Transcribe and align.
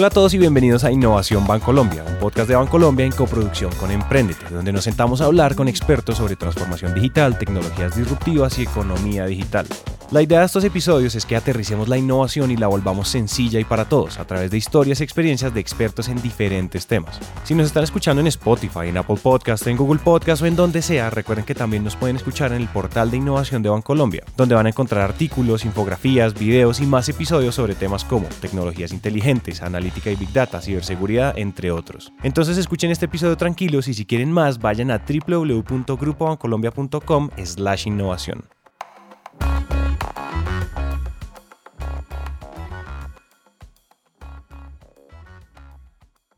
Hola 0.00 0.06
a 0.06 0.10
todos 0.10 0.32
y 0.32 0.38
bienvenidos 0.38 0.82
a 0.84 0.90
Innovación 0.90 1.46
Bancolombia, 1.46 2.02
un 2.04 2.16
podcast 2.16 2.48
de 2.48 2.56
Bancolombia 2.56 3.04
en 3.04 3.12
coproducción 3.12 3.70
con 3.74 3.90
Emprendete, 3.90 4.48
donde 4.48 4.72
nos 4.72 4.84
sentamos 4.84 5.20
a 5.20 5.26
hablar 5.26 5.54
con 5.54 5.68
expertos 5.68 6.16
sobre 6.16 6.36
transformación 6.36 6.94
digital, 6.94 7.36
tecnologías 7.36 7.94
disruptivas 7.94 8.58
y 8.58 8.62
economía 8.62 9.26
digital. 9.26 9.66
La 10.10 10.22
idea 10.22 10.40
de 10.40 10.46
estos 10.46 10.64
episodios 10.64 11.14
es 11.14 11.24
que 11.24 11.36
aterricemos 11.36 11.88
la 11.88 11.96
innovación 11.96 12.50
y 12.50 12.56
la 12.56 12.66
volvamos 12.66 13.08
sencilla 13.08 13.60
y 13.60 13.64
para 13.64 13.84
todos 13.84 14.18
a 14.18 14.24
través 14.24 14.50
de 14.50 14.58
historias 14.58 15.00
y 15.00 15.04
experiencias 15.04 15.54
de 15.54 15.60
expertos 15.60 16.08
en 16.08 16.20
diferentes 16.20 16.88
temas. 16.88 17.20
Si 17.44 17.54
nos 17.54 17.66
están 17.66 17.84
escuchando 17.84 18.20
en 18.20 18.26
Spotify, 18.26 18.88
en 18.88 18.96
Apple 18.96 19.18
Podcast, 19.22 19.64
en 19.68 19.76
Google 19.76 20.00
Podcast 20.00 20.42
o 20.42 20.46
en 20.46 20.56
donde 20.56 20.82
sea, 20.82 21.10
recuerden 21.10 21.44
que 21.44 21.54
también 21.54 21.84
nos 21.84 21.94
pueden 21.94 22.16
escuchar 22.16 22.50
en 22.50 22.60
el 22.60 22.66
portal 22.66 23.12
de 23.12 23.18
innovación 23.18 23.62
de 23.62 23.68
Bancolombia, 23.68 24.24
donde 24.36 24.56
van 24.56 24.66
a 24.66 24.70
encontrar 24.70 25.02
artículos, 25.02 25.64
infografías, 25.64 26.34
videos 26.34 26.80
y 26.80 26.86
más 26.86 27.08
episodios 27.08 27.54
sobre 27.54 27.76
temas 27.76 28.04
como 28.04 28.26
tecnologías 28.40 28.92
inteligentes, 28.92 29.62
analítica 29.62 30.10
y 30.10 30.16
big 30.16 30.32
data, 30.32 30.60
ciberseguridad, 30.60 31.38
entre 31.38 31.70
otros. 31.70 32.12
Entonces 32.24 32.58
escuchen 32.58 32.90
este 32.90 33.04
episodio 33.04 33.36
tranquilos 33.36 33.86
y 33.86 33.94
si 33.94 34.06
quieren 34.06 34.32
más 34.32 34.58
vayan 34.58 34.90
a 34.90 34.98
www.grupobancolombia.com 34.98 37.30
slash 37.44 37.86
innovación. 37.86 38.42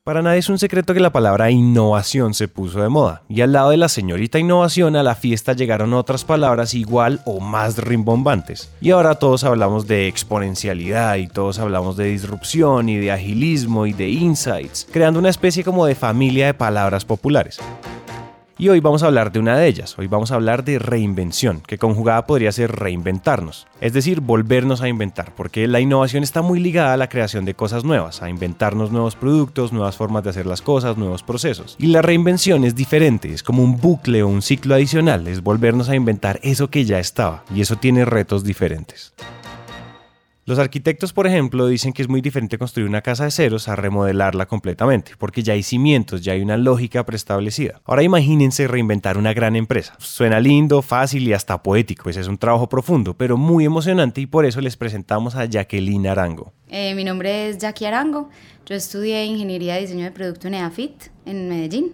Para 0.04 0.20
nadie 0.20 0.40
es 0.40 0.48
un 0.48 0.58
secreto 0.58 0.94
que 0.94 0.98
la 0.98 1.12
palabra 1.12 1.52
innovación 1.52 2.34
se 2.34 2.48
puso 2.48 2.82
de 2.82 2.88
moda, 2.88 3.22
y 3.28 3.40
al 3.40 3.52
lado 3.52 3.70
de 3.70 3.76
la 3.76 3.88
señorita 3.88 4.40
innovación 4.40 4.96
a 4.96 5.04
la 5.04 5.14
fiesta 5.14 5.52
llegaron 5.52 5.94
otras 5.94 6.24
palabras 6.24 6.74
igual 6.74 7.20
o 7.24 7.38
más 7.38 7.78
rimbombantes. 7.78 8.68
Y 8.80 8.90
ahora 8.90 9.14
todos 9.14 9.44
hablamos 9.44 9.86
de 9.86 10.08
exponencialidad 10.08 11.14
y 11.18 11.28
todos 11.28 11.60
hablamos 11.60 11.96
de 11.96 12.06
disrupción 12.06 12.88
y 12.88 12.96
de 12.96 13.12
agilismo 13.12 13.86
y 13.86 13.92
de 13.92 14.08
insights, 14.08 14.88
creando 14.90 15.20
una 15.20 15.30
especie 15.30 15.62
como 15.62 15.86
de 15.86 15.94
familia 15.94 16.46
de 16.46 16.54
palabras 16.54 17.04
populares. 17.04 17.60
Y 18.62 18.68
hoy 18.68 18.78
vamos 18.78 19.02
a 19.02 19.06
hablar 19.06 19.32
de 19.32 19.40
una 19.40 19.58
de 19.58 19.66
ellas, 19.66 19.98
hoy 19.98 20.06
vamos 20.06 20.30
a 20.30 20.36
hablar 20.36 20.62
de 20.62 20.78
reinvención, 20.78 21.62
que 21.66 21.78
conjugada 21.78 22.28
podría 22.28 22.52
ser 22.52 22.70
reinventarnos, 22.70 23.66
es 23.80 23.92
decir, 23.92 24.20
volvernos 24.20 24.82
a 24.82 24.88
inventar, 24.88 25.34
porque 25.34 25.66
la 25.66 25.80
innovación 25.80 26.22
está 26.22 26.42
muy 26.42 26.60
ligada 26.60 26.92
a 26.92 26.96
la 26.96 27.08
creación 27.08 27.44
de 27.44 27.54
cosas 27.54 27.82
nuevas, 27.82 28.22
a 28.22 28.30
inventarnos 28.30 28.92
nuevos 28.92 29.16
productos, 29.16 29.72
nuevas 29.72 29.96
formas 29.96 30.22
de 30.22 30.30
hacer 30.30 30.46
las 30.46 30.62
cosas, 30.62 30.96
nuevos 30.96 31.24
procesos. 31.24 31.74
Y 31.80 31.88
la 31.88 32.02
reinvención 32.02 32.62
es 32.62 32.76
diferente, 32.76 33.32
es 33.32 33.42
como 33.42 33.64
un 33.64 33.80
bucle 33.80 34.22
o 34.22 34.28
un 34.28 34.42
ciclo 34.42 34.76
adicional, 34.76 35.26
es 35.26 35.42
volvernos 35.42 35.88
a 35.88 35.96
inventar 35.96 36.38
eso 36.44 36.70
que 36.70 36.84
ya 36.84 37.00
estaba, 37.00 37.42
y 37.52 37.62
eso 37.62 37.74
tiene 37.74 38.04
retos 38.04 38.44
diferentes. 38.44 39.12
Los 40.44 40.58
arquitectos, 40.58 41.12
por 41.12 41.28
ejemplo, 41.28 41.68
dicen 41.68 41.92
que 41.92 42.02
es 42.02 42.08
muy 42.08 42.20
diferente 42.20 42.58
construir 42.58 42.88
una 42.88 43.00
casa 43.00 43.22
de 43.22 43.30
ceros 43.30 43.68
a 43.68 43.76
remodelarla 43.76 44.46
completamente, 44.46 45.12
porque 45.16 45.44
ya 45.44 45.52
hay 45.52 45.62
cimientos, 45.62 46.20
ya 46.22 46.32
hay 46.32 46.40
una 46.40 46.56
lógica 46.56 47.06
preestablecida. 47.06 47.80
Ahora 47.84 48.02
imagínense 48.02 48.66
reinventar 48.66 49.18
una 49.18 49.34
gran 49.34 49.54
empresa. 49.54 49.94
Suena 50.00 50.40
lindo, 50.40 50.82
fácil 50.82 51.28
y 51.28 51.32
hasta 51.32 51.62
poético, 51.62 52.10
ese 52.10 52.22
es 52.22 52.26
un 52.26 52.38
trabajo 52.38 52.68
profundo, 52.68 53.16
pero 53.16 53.36
muy 53.36 53.64
emocionante 53.64 54.20
y 54.20 54.26
por 54.26 54.44
eso 54.44 54.60
les 54.60 54.76
presentamos 54.76 55.36
a 55.36 55.44
Jacqueline 55.44 56.08
Arango. 56.08 56.52
Eh, 56.68 56.96
mi 56.96 57.04
nombre 57.04 57.48
es 57.48 57.58
Jackie 57.58 57.84
Arango, 57.84 58.28
yo 58.66 58.74
estudié 58.74 59.24
Ingeniería 59.24 59.74
de 59.74 59.82
Diseño 59.82 60.04
de 60.04 60.10
Producto 60.10 60.48
en 60.48 60.54
EAFIT, 60.54 61.04
en 61.24 61.48
Medellín. 61.48 61.92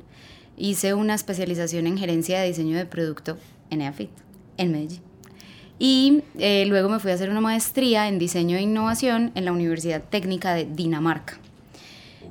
Hice 0.56 0.94
una 0.94 1.14
especialización 1.14 1.86
en 1.86 1.98
Gerencia 1.98 2.40
de 2.40 2.46
Diseño 2.46 2.78
de 2.78 2.86
Producto 2.86 3.36
en 3.68 3.82
EAFIT, 3.82 4.10
en 4.56 4.72
Medellín. 4.72 5.07
Y 5.78 6.22
eh, 6.38 6.64
luego 6.66 6.88
me 6.88 6.98
fui 6.98 7.10
a 7.10 7.14
hacer 7.14 7.30
una 7.30 7.40
maestría 7.40 8.08
en 8.08 8.18
diseño 8.18 8.56
e 8.56 8.62
innovación 8.62 9.30
en 9.34 9.44
la 9.44 9.52
Universidad 9.52 10.02
Técnica 10.02 10.54
de 10.54 10.64
Dinamarca. 10.64 11.38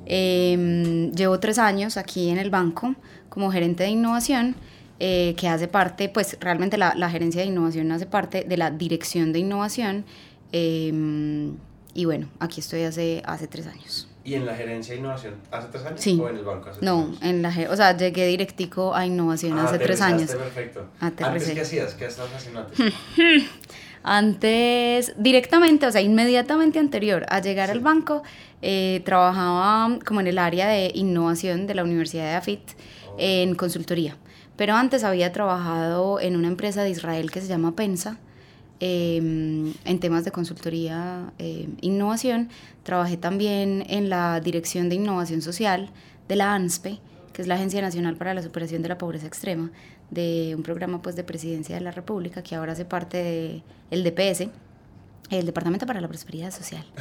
Em, 0.06 1.12
llevo 1.12 1.38
tres 1.38 1.58
años 1.58 1.96
aquí 1.96 2.30
en 2.30 2.38
el 2.38 2.50
banco 2.50 2.94
como 3.28 3.50
gerente 3.50 3.84
de 3.84 3.90
innovación, 3.90 4.54
eh, 5.00 5.34
que 5.36 5.48
hace 5.48 5.68
parte, 5.68 6.08
pues 6.08 6.36
realmente 6.40 6.76
la, 6.76 6.94
la, 6.94 7.10
gerencia 7.10 7.42
de 7.42 7.46
innovación 7.46 7.92
hace 7.92 8.06
parte 8.06 8.44
de 8.44 8.56
la 8.56 8.70
dirección 8.70 9.32
de 9.32 9.38
innovación. 9.38 10.04
Em, 10.52 11.56
y 11.94 12.04
bueno, 12.04 12.28
aquí 12.40 12.60
estoy 12.60 12.82
hace, 12.82 13.22
hace 13.24 13.46
tres 13.46 13.66
años. 13.66 14.07
¿Y 14.28 14.34
en 14.34 14.44
la 14.44 14.54
gerencia 14.54 14.92
de 14.92 15.00
innovación 15.00 15.36
hace 15.50 15.68
tres 15.68 15.84
años? 15.86 16.00
Sí. 16.00 16.20
¿O 16.20 16.28
en 16.28 16.36
el 16.36 16.44
banco 16.44 16.68
hace 16.68 16.84
no, 16.84 17.06
tres 17.06 17.22
años? 17.22 17.22
en 17.22 17.42
la, 17.42 17.72
o 17.72 17.76
sea, 17.76 17.96
llegué 17.96 18.26
directico 18.26 18.94
a 18.94 19.06
innovación 19.06 19.58
Ah, 19.58 19.64
hace 19.64 19.78
tres 19.78 20.02
años. 20.02 20.30
Perfecto. 20.30 20.86
¿Antes 21.00 21.50
qué 21.50 21.60
hacías? 21.62 21.94
¿Qué 21.94 22.04
estabas 22.04 22.34
haciendo 22.34 22.60
antes? 22.60 22.78
Antes, 24.02 25.14
directamente, 25.16 25.86
o 25.86 25.90
sea, 25.90 26.02
inmediatamente 26.02 26.78
anterior 26.78 27.24
a 27.30 27.40
llegar 27.40 27.70
al 27.70 27.80
banco, 27.80 28.22
eh, 28.60 29.00
trabajaba 29.04 29.98
como 30.04 30.20
en 30.20 30.26
el 30.26 30.38
área 30.38 30.68
de 30.68 30.92
innovación 30.94 31.66
de 31.66 31.74
la 31.74 31.84
Universidad 31.84 32.24
de 32.24 32.34
AFIT 32.34 32.60
en 33.16 33.54
consultoría. 33.54 34.16
Pero 34.56 34.74
antes 34.74 35.04
había 35.04 35.32
trabajado 35.32 36.20
en 36.20 36.36
una 36.36 36.48
empresa 36.48 36.82
de 36.82 36.90
Israel 36.90 37.30
que 37.30 37.40
se 37.40 37.46
llama 37.48 37.74
Pensa, 37.76 38.18
eh, 38.80 39.16
en 39.16 40.00
temas 40.00 40.24
de 40.24 40.30
consultoría, 40.30 41.32
eh, 41.38 41.68
innovación. 41.80 42.48
Trabajé 42.82 43.16
también 43.16 43.84
en 43.88 44.08
la 44.08 44.40
Dirección 44.40 44.88
de 44.88 44.94
Innovación 44.94 45.42
Social 45.42 45.90
de 46.28 46.36
la 46.36 46.54
ANSPE, 46.54 47.00
que 47.32 47.42
es 47.42 47.48
la 47.48 47.56
Agencia 47.56 47.80
Nacional 47.80 48.16
para 48.16 48.34
la 48.34 48.42
Superación 48.42 48.82
de 48.82 48.88
la 48.88 48.98
Pobreza 48.98 49.26
Extrema, 49.26 49.70
de 50.10 50.54
un 50.56 50.62
programa 50.62 51.02
pues, 51.02 51.16
de 51.16 51.24
Presidencia 51.24 51.74
de 51.74 51.80
la 51.80 51.90
República 51.90 52.42
que 52.42 52.54
ahora 52.54 52.72
hace 52.72 52.84
parte 52.84 53.62
del 53.90 54.04
DPS, 54.04 54.48
el 55.30 55.44
Departamento 55.44 55.86
para 55.86 56.00
la 56.00 56.08
Prosperidad 56.08 56.52
Social. 56.52 56.84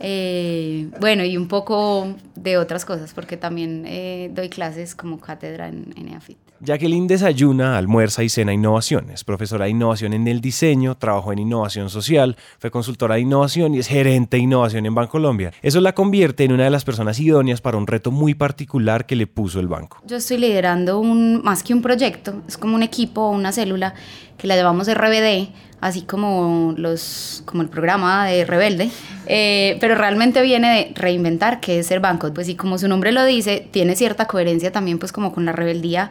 Eh, 0.00 0.90
bueno, 1.00 1.24
y 1.24 1.36
un 1.36 1.48
poco 1.48 2.14
de 2.36 2.56
otras 2.56 2.84
cosas, 2.84 3.12
porque 3.12 3.36
también 3.36 3.82
eh, 3.84 4.30
doy 4.32 4.48
clases 4.48 4.94
como 4.94 5.18
cátedra 5.18 5.66
en, 5.66 5.92
en 5.96 6.10
EAFIT. 6.10 6.38
Jacqueline 6.60 7.06
desayuna, 7.06 7.78
almuerza 7.78 8.24
y 8.24 8.28
cena 8.28 8.52
innovación. 8.52 9.10
Es 9.10 9.22
profesora 9.22 9.66
de 9.66 9.70
innovación 9.70 10.12
en 10.12 10.26
el 10.26 10.40
diseño, 10.40 10.96
trabajó 10.96 11.32
en 11.32 11.38
innovación 11.38 11.88
social, 11.88 12.36
fue 12.58 12.70
consultora 12.70 13.14
de 13.14 13.20
innovación 13.20 13.74
y 13.74 13.78
es 13.78 13.86
gerente 13.86 14.38
de 14.38 14.42
innovación 14.42 14.84
en 14.84 14.94
Bancolombia. 14.94 15.52
Eso 15.62 15.80
la 15.80 15.94
convierte 15.94 16.44
en 16.44 16.52
una 16.52 16.64
de 16.64 16.70
las 16.70 16.84
personas 16.84 17.20
idóneas 17.20 17.60
para 17.60 17.76
un 17.76 17.86
reto 17.86 18.10
muy 18.10 18.34
particular 18.34 19.06
que 19.06 19.14
le 19.14 19.28
puso 19.28 19.60
el 19.60 19.68
banco. 19.68 19.98
Yo 20.04 20.16
estoy 20.16 20.38
liderando 20.38 20.98
un, 20.98 21.42
más 21.42 21.62
que 21.62 21.74
un 21.74 21.82
proyecto, 21.82 22.42
es 22.48 22.58
como 22.58 22.74
un 22.74 22.82
equipo 22.82 23.20
o 23.20 23.30
una 23.30 23.52
célula 23.52 23.94
que 24.36 24.48
la 24.48 24.56
llamamos 24.56 24.92
RBD, 24.92 25.50
así 25.80 26.02
como, 26.02 26.74
los, 26.76 27.42
como 27.44 27.62
el 27.62 27.68
programa 27.68 28.26
de 28.26 28.44
Rebelde, 28.44 28.90
eh, 29.26 29.76
pero 29.80 29.94
realmente 29.94 30.42
viene 30.42 30.68
de 30.68 31.00
reinventar, 31.00 31.60
que 31.60 31.78
es 31.78 31.86
ser 31.86 32.00
banco. 32.00 32.32
Pues 32.32 32.48
y 32.48 32.56
como 32.56 32.78
su 32.78 32.88
nombre 32.88 33.12
lo 33.12 33.24
dice, 33.24 33.66
tiene 33.70 33.96
cierta 33.96 34.26
coherencia 34.26 34.72
también 34.72 34.98
pues 34.98 35.12
como 35.12 35.32
con 35.32 35.44
la 35.44 35.52
rebeldía 35.52 36.10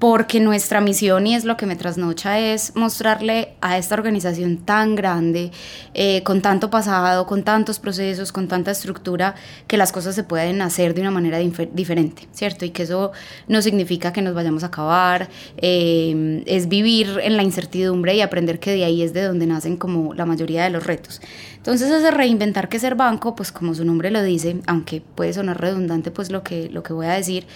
porque 0.00 0.40
nuestra 0.40 0.80
misión, 0.80 1.26
y 1.26 1.34
es 1.34 1.44
lo 1.44 1.58
que 1.58 1.66
me 1.66 1.76
trasnocha, 1.76 2.40
es 2.40 2.74
mostrarle 2.74 3.50
a 3.60 3.76
esta 3.76 3.94
organización 3.94 4.56
tan 4.56 4.96
grande, 4.96 5.50
eh, 5.92 6.22
con 6.22 6.40
tanto 6.40 6.70
pasado, 6.70 7.26
con 7.26 7.44
tantos 7.44 7.78
procesos, 7.78 8.32
con 8.32 8.48
tanta 8.48 8.70
estructura, 8.70 9.34
que 9.66 9.76
las 9.76 9.92
cosas 9.92 10.14
se 10.14 10.24
pueden 10.24 10.62
hacer 10.62 10.94
de 10.94 11.02
una 11.02 11.10
manera 11.10 11.36
diferente, 11.38 12.28
¿cierto? 12.32 12.64
Y 12.64 12.70
que 12.70 12.84
eso 12.84 13.12
no 13.46 13.60
significa 13.60 14.10
que 14.10 14.22
nos 14.22 14.34
vayamos 14.34 14.64
a 14.64 14.68
acabar, 14.68 15.28
eh, 15.58 16.42
es 16.46 16.68
vivir 16.68 17.20
en 17.22 17.36
la 17.36 17.42
incertidumbre 17.42 18.14
y 18.14 18.22
aprender 18.22 18.58
que 18.58 18.70
de 18.70 18.84
ahí 18.86 19.02
es 19.02 19.12
de 19.12 19.22
donde 19.22 19.46
nacen 19.46 19.76
como 19.76 20.14
la 20.14 20.24
mayoría 20.24 20.64
de 20.64 20.70
los 20.70 20.86
retos. 20.86 21.20
Entonces 21.58 21.90
ese 21.90 22.10
reinventar 22.10 22.70
que 22.70 22.78
ser 22.78 22.94
banco, 22.94 23.34
pues 23.34 23.52
como 23.52 23.74
su 23.74 23.84
nombre 23.84 24.10
lo 24.10 24.22
dice, 24.22 24.62
aunque 24.66 25.02
puede 25.02 25.34
sonar 25.34 25.60
redundante 25.60 26.10
pues 26.10 26.30
lo 26.30 26.42
que, 26.42 26.70
lo 26.70 26.82
que 26.82 26.94
voy 26.94 27.04
a 27.04 27.12
decir, 27.12 27.46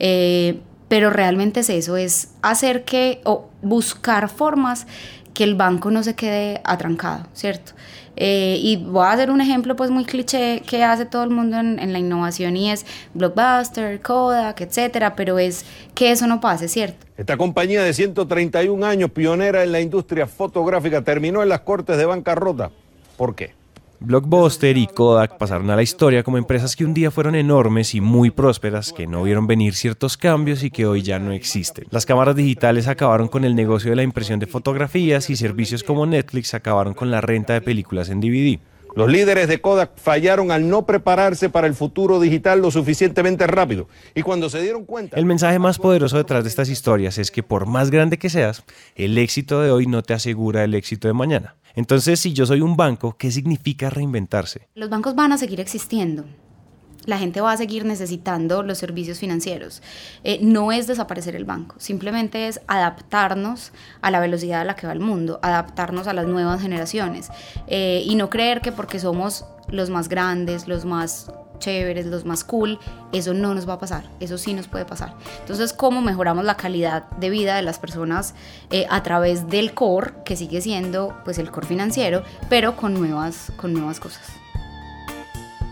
eh, 0.00 0.58
pero 0.92 1.08
realmente 1.08 1.60
es 1.60 1.70
eso, 1.70 1.96
es 1.96 2.34
hacer 2.42 2.84
que 2.84 3.22
o 3.24 3.48
buscar 3.62 4.28
formas 4.28 4.86
que 5.32 5.42
el 5.42 5.54
banco 5.54 5.90
no 5.90 6.02
se 6.02 6.14
quede 6.14 6.60
atrancado, 6.64 7.24
¿cierto? 7.32 7.72
Eh, 8.14 8.58
y 8.60 8.76
voy 8.76 9.06
a 9.06 9.12
hacer 9.12 9.30
un 9.30 9.40
ejemplo 9.40 9.74
pues 9.74 9.90
muy 9.90 10.04
cliché 10.04 10.60
que 10.68 10.84
hace 10.84 11.06
todo 11.06 11.24
el 11.24 11.30
mundo 11.30 11.58
en, 11.58 11.78
en, 11.78 11.94
la 11.94 11.98
innovación 11.98 12.58
y 12.58 12.70
es 12.70 12.84
Blockbuster, 13.14 14.02
Kodak, 14.02 14.60
etcétera, 14.60 15.16
pero 15.16 15.38
es 15.38 15.64
que 15.94 16.10
eso 16.10 16.26
no 16.26 16.42
pase, 16.42 16.68
¿cierto? 16.68 17.06
Esta 17.16 17.38
compañía 17.38 17.82
de 17.82 17.94
131 17.94 18.84
años, 18.84 19.10
pionera 19.12 19.64
en 19.64 19.72
la 19.72 19.80
industria 19.80 20.26
fotográfica, 20.26 21.00
terminó 21.00 21.42
en 21.42 21.48
las 21.48 21.60
cortes 21.60 21.96
de 21.96 22.04
bancarrota. 22.04 22.70
¿Por 23.16 23.34
qué? 23.34 23.54
Blockbuster 24.04 24.76
y 24.76 24.88
Kodak 24.88 25.38
pasaron 25.38 25.70
a 25.70 25.76
la 25.76 25.82
historia 25.82 26.22
como 26.22 26.36
empresas 26.36 26.74
que 26.74 26.84
un 26.84 26.92
día 26.92 27.10
fueron 27.10 27.34
enormes 27.34 27.94
y 27.94 28.00
muy 28.00 28.30
prósperas, 28.30 28.92
que 28.92 29.06
no 29.06 29.22
vieron 29.22 29.46
venir 29.46 29.74
ciertos 29.74 30.16
cambios 30.16 30.64
y 30.64 30.70
que 30.70 30.86
hoy 30.86 31.02
ya 31.02 31.18
no 31.18 31.32
existen. 31.32 31.86
Las 31.90 32.04
cámaras 32.04 32.34
digitales 32.34 32.88
acabaron 32.88 33.28
con 33.28 33.44
el 33.44 33.54
negocio 33.54 33.90
de 33.90 33.96
la 33.96 34.02
impresión 34.02 34.40
de 34.40 34.46
fotografías 34.46 35.30
y 35.30 35.36
servicios 35.36 35.84
como 35.84 36.04
Netflix 36.04 36.52
acabaron 36.54 36.94
con 36.94 37.10
la 37.10 37.20
renta 37.20 37.52
de 37.52 37.60
películas 37.60 38.08
en 38.08 38.20
DVD. 38.20 38.58
Los 38.94 39.10
líderes 39.10 39.48
de 39.48 39.60
Kodak 39.60 39.92
fallaron 39.96 40.50
al 40.50 40.68
no 40.68 40.84
prepararse 40.84 41.48
para 41.48 41.66
el 41.66 41.74
futuro 41.74 42.20
digital 42.20 42.60
lo 42.60 42.70
suficientemente 42.70 43.46
rápido. 43.46 43.88
Y 44.14 44.20
cuando 44.20 44.50
se 44.50 44.60
dieron 44.60 44.84
cuenta... 44.84 45.16
El 45.16 45.24
mensaje 45.24 45.58
más 45.58 45.78
poderoso 45.78 46.18
detrás 46.18 46.44
de 46.44 46.50
estas 46.50 46.68
historias 46.68 47.16
es 47.16 47.30
que 47.30 47.42
por 47.42 47.64
más 47.66 47.90
grande 47.90 48.18
que 48.18 48.28
seas, 48.28 48.64
el 48.94 49.16
éxito 49.16 49.62
de 49.62 49.70
hoy 49.70 49.86
no 49.86 50.02
te 50.02 50.12
asegura 50.12 50.62
el 50.64 50.74
éxito 50.74 51.08
de 51.08 51.14
mañana. 51.14 51.54
Entonces, 51.74 52.20
si 52.20 52.32
yo 52.32 52.46
soy 52.46 52.60
un 52.60 52.76
banco, 52.76 53.16
¿qué 53.16 53.30
significa 53.30 53.90
reinventarse? 53.90 54.68
Los 54.74 54.90
bancos 54.90 55.14
van 55.14 55.32
a 55.32 55.38
seguir 55.38 55.60
existiendo. 55.60 56.24
la 57.04 57.18
gente 57.18 57.40
va 57.40 57.50
a 57.50 57.56
seguir 57.56 57.84
necesitando 57.84 58.62
los 58.62 58.78
servicios 58.78 59.18
financieros. 59.18 59.82
Eh, 60.22 60.38
no 60.40 60.70
es 60.70 60.86
desaparecer 60.86 61.34
el 61.34 61.44
banco, 61.44 61.74
simplemente 61.78 62.46
es 62.46 62.60
adaptarnos 62.68 63.72
a 64.02 64.12
la 64.12 64.20
velocidad 64.20 64.60
a 64.60 64.64
la 64.64 64.76
que 64.76 64.86
va 64.86 64.92
el 64.92 65.00
mundo, 65.00 65.40
adaptarnos 65.42 66.06
a 66.06 66.12
las 66.12 66.26
nuevas 66.26 66.60
generaciones 66.62 67.28
eh, 67.66 68.04
y 68.06 68.14
no 68.14 68.30
creer 68.30 68.60
que 68.60 68.70
porque 68.70 69.00
somos 69.00 69.44
los 69.68 69.90
más 69.90 70.08
grandes, 70.08 70.68
los 70.68 70.84
más 70.84 71.32
chéveres, 71.62 72.06
los 72.06 72.24
más 72.24 72.44
cool, 72.44 72.78
eso 73.12 73.32
no 73.32 73.54
nos 73.54 73.68
va 73.68 73.74
a 73.74 73.78
pasar, 73.78 74.04
eso 74.20 74.36
sí 74.36 74.52
nos 74.52 74.68
puede 74.68 74.84
pasar. 74.84 75.14
Entonces, 75.40 75.72
¿cómo 75.72 76.02
mejoramos 76.02 76.44
la 76.44 76.56
calidad 76.56 77.08
de 77.12 77.30
vida 77.30 77.56
de 77.56 77.62
las 77.62 77.78
personas 77.78 78.34
eh, 78.70 78.86
a 78.90 79.02
través 79.02 79.48
del 79.48 79.72
core, 79.72 80.12
que 80.24 80.36
sigue 80.36 80.60
siendo 80.60 81.16
pues 81.24 81.38
el 81.38 81.50
core 81.50 81.66
financiero, 81.66 82.22
pero 82.50 82.76
con 82.76 82.94
nuevas, 82.94 83.52
con 83.56 83.72
nuevas 83.72 84.00
cosas? 84.00 84.41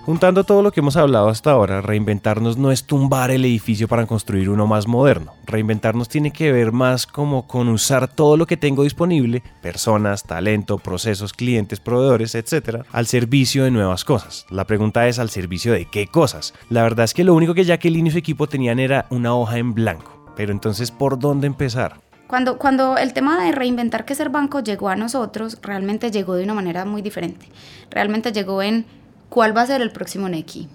Juntando 0.07 0.45
todo 0.45 0.63
lo 0.63 0.73
que 0.73 0.81
hemos 0.81 0.97
hablado 0.97 1.29
hasta 1.29 1.51
ahora, 1.51 1.83
reinventarnos 1.83 2.57
no 2.57 2.73
es 2.73 2.85
tumbar 2.85 3.31
el 3.31 3.45
edificio 3.45 3.87
para 3.87 4.07
construir 4.07 4.49
uno 4.49 4.67
más 4.67 4.89
moderno. 4.89 5.35
Reinventarnos 5.45 6.09
tiene 6.09 6.33
que 6.33 6.53
ver 6.53 6.73
más 6.73 7.07
como 7.07 7.47
con 7.47 7.69
usar 7.69 8.09
todo 8.09 8.39
lo 8.39 8.47
que 8.47 8.57
tengo 8.57 8.83
disponible, 8.83 9.43
personas, 9.61 10.25
talento, 10.25 10.79
procesos, 10.79 11.35
clientes, 11.35 11.81
proveedores, 11.81 12.35
etc., 12.35 12.83
al 12.91 13.07
servicio 13.07 13.65
de 13.65 13.71
nuevas 13.71 14.07
cosas. 14.07 14.47
La 14.49 14.65
pregunta 14.65 15.07
es 15.07 15.19
al 15.19 15.29
servicio 15.29 15.75
de 15.75 15.85
qué 15.85 16.07
cosas. 16.07 16.55
La 16.71 16.83
verdad 16.83 17.05
es 17.05 17.13
que 17.13 17.23
lo 17.23 17.35
único 17.35 17.53
que 17.53 17.65
Jacqueline 17.65 18.07
y 18.07 18.11
su 18.11 18.19
equipo 18.19 18.49
tenían 18.49 18.79
era 18.79 19.07
una 19.11 19.35
hoja 19.35 19.59
en 19.59 19.75
blanco. 19.75 20.33
Pero 20.35 20.51
entonces, 20.51 20.91
¿por 20.91 21.19
dónde 21.19 21.47
empezar? 21.47 22.01
Cuando, 22.27 22.59
cuando 22.59 22.97
el 22.97 23.13
tema 23.13 23.45
de 23.45 23.53
reinventar 23.53 24.05
que 24.05 24.15
ser 24.15 24.31
banco 24.31 24.61
llegó 24.61 24.89
a 24.89 24.97
nosotros, 24.97 25.59
realmente 25.63 26.11
llegó 26.11 26.37
de 26.37 26.45
una 26.45 26.55
manera 26.55 26.85
muy 26.85 27.03
diferente. 27.03 27.47
Realmente 27.91 28.33
llegó 28.33 28.63
en 28.63 28.87
cuál 29.31 29.57
va 29.57 29.63
a 29.63 29.67
ser 29.67 29.81
el 29.81 29.91
próximo 29.91 30.29
Neki, 30.29 30.69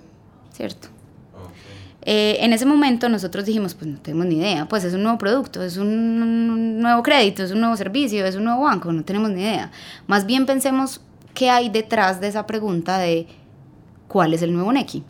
¿cierto? 0.51 0.87
Eh, 2.07 2.37
en 2.41 2.53
ese 2.53 2.65
momento 2.65 3.09
nosotros 3.09 3.45
dijimos, 3.45 3.73
pues 3.73 3.87
no 3.87 3.99
tenemos 3.99 4.27
ni 4.27 4.37
idea, 4.37 4.67
pues 4.67 4.83
es 4.83 4.93
un 4.93 5.03
nuevo 5.03 5.17
producto, 5.17 5.63
es 5.63 5.77
un 5.77 6.79
nuevo 6.79 7.01
crédito, 7.03 7.43
es 7.43 7.51
un 7.51 7.59
nuevo 7.59 7.75
servicio, 7.75 8.25
es 8.25 8.35
un 8.35 8.45
nuevo 8.45 8.61
banco, 8.61 8.91
no 8.91 9.03
tenemos 9.03 9.31
ni 9.31 9.41
idea. 9.41 9.71
Más 10.07 10.25
bien 10.25 10.45
pensemos 10.45 11.01
qué 11.33 11.49
hay 11.49 11.69
detrás 11.69 12.21
de 12.21 12.27
esa 12.27 12.45
pregunta 12.45 12.99
de 12.99 13.27
cuál 14.07 14.33
es 14.33 14.41
el 14.41 14.53
nuevo 14.53 14.71
Neki. 14.71 15.03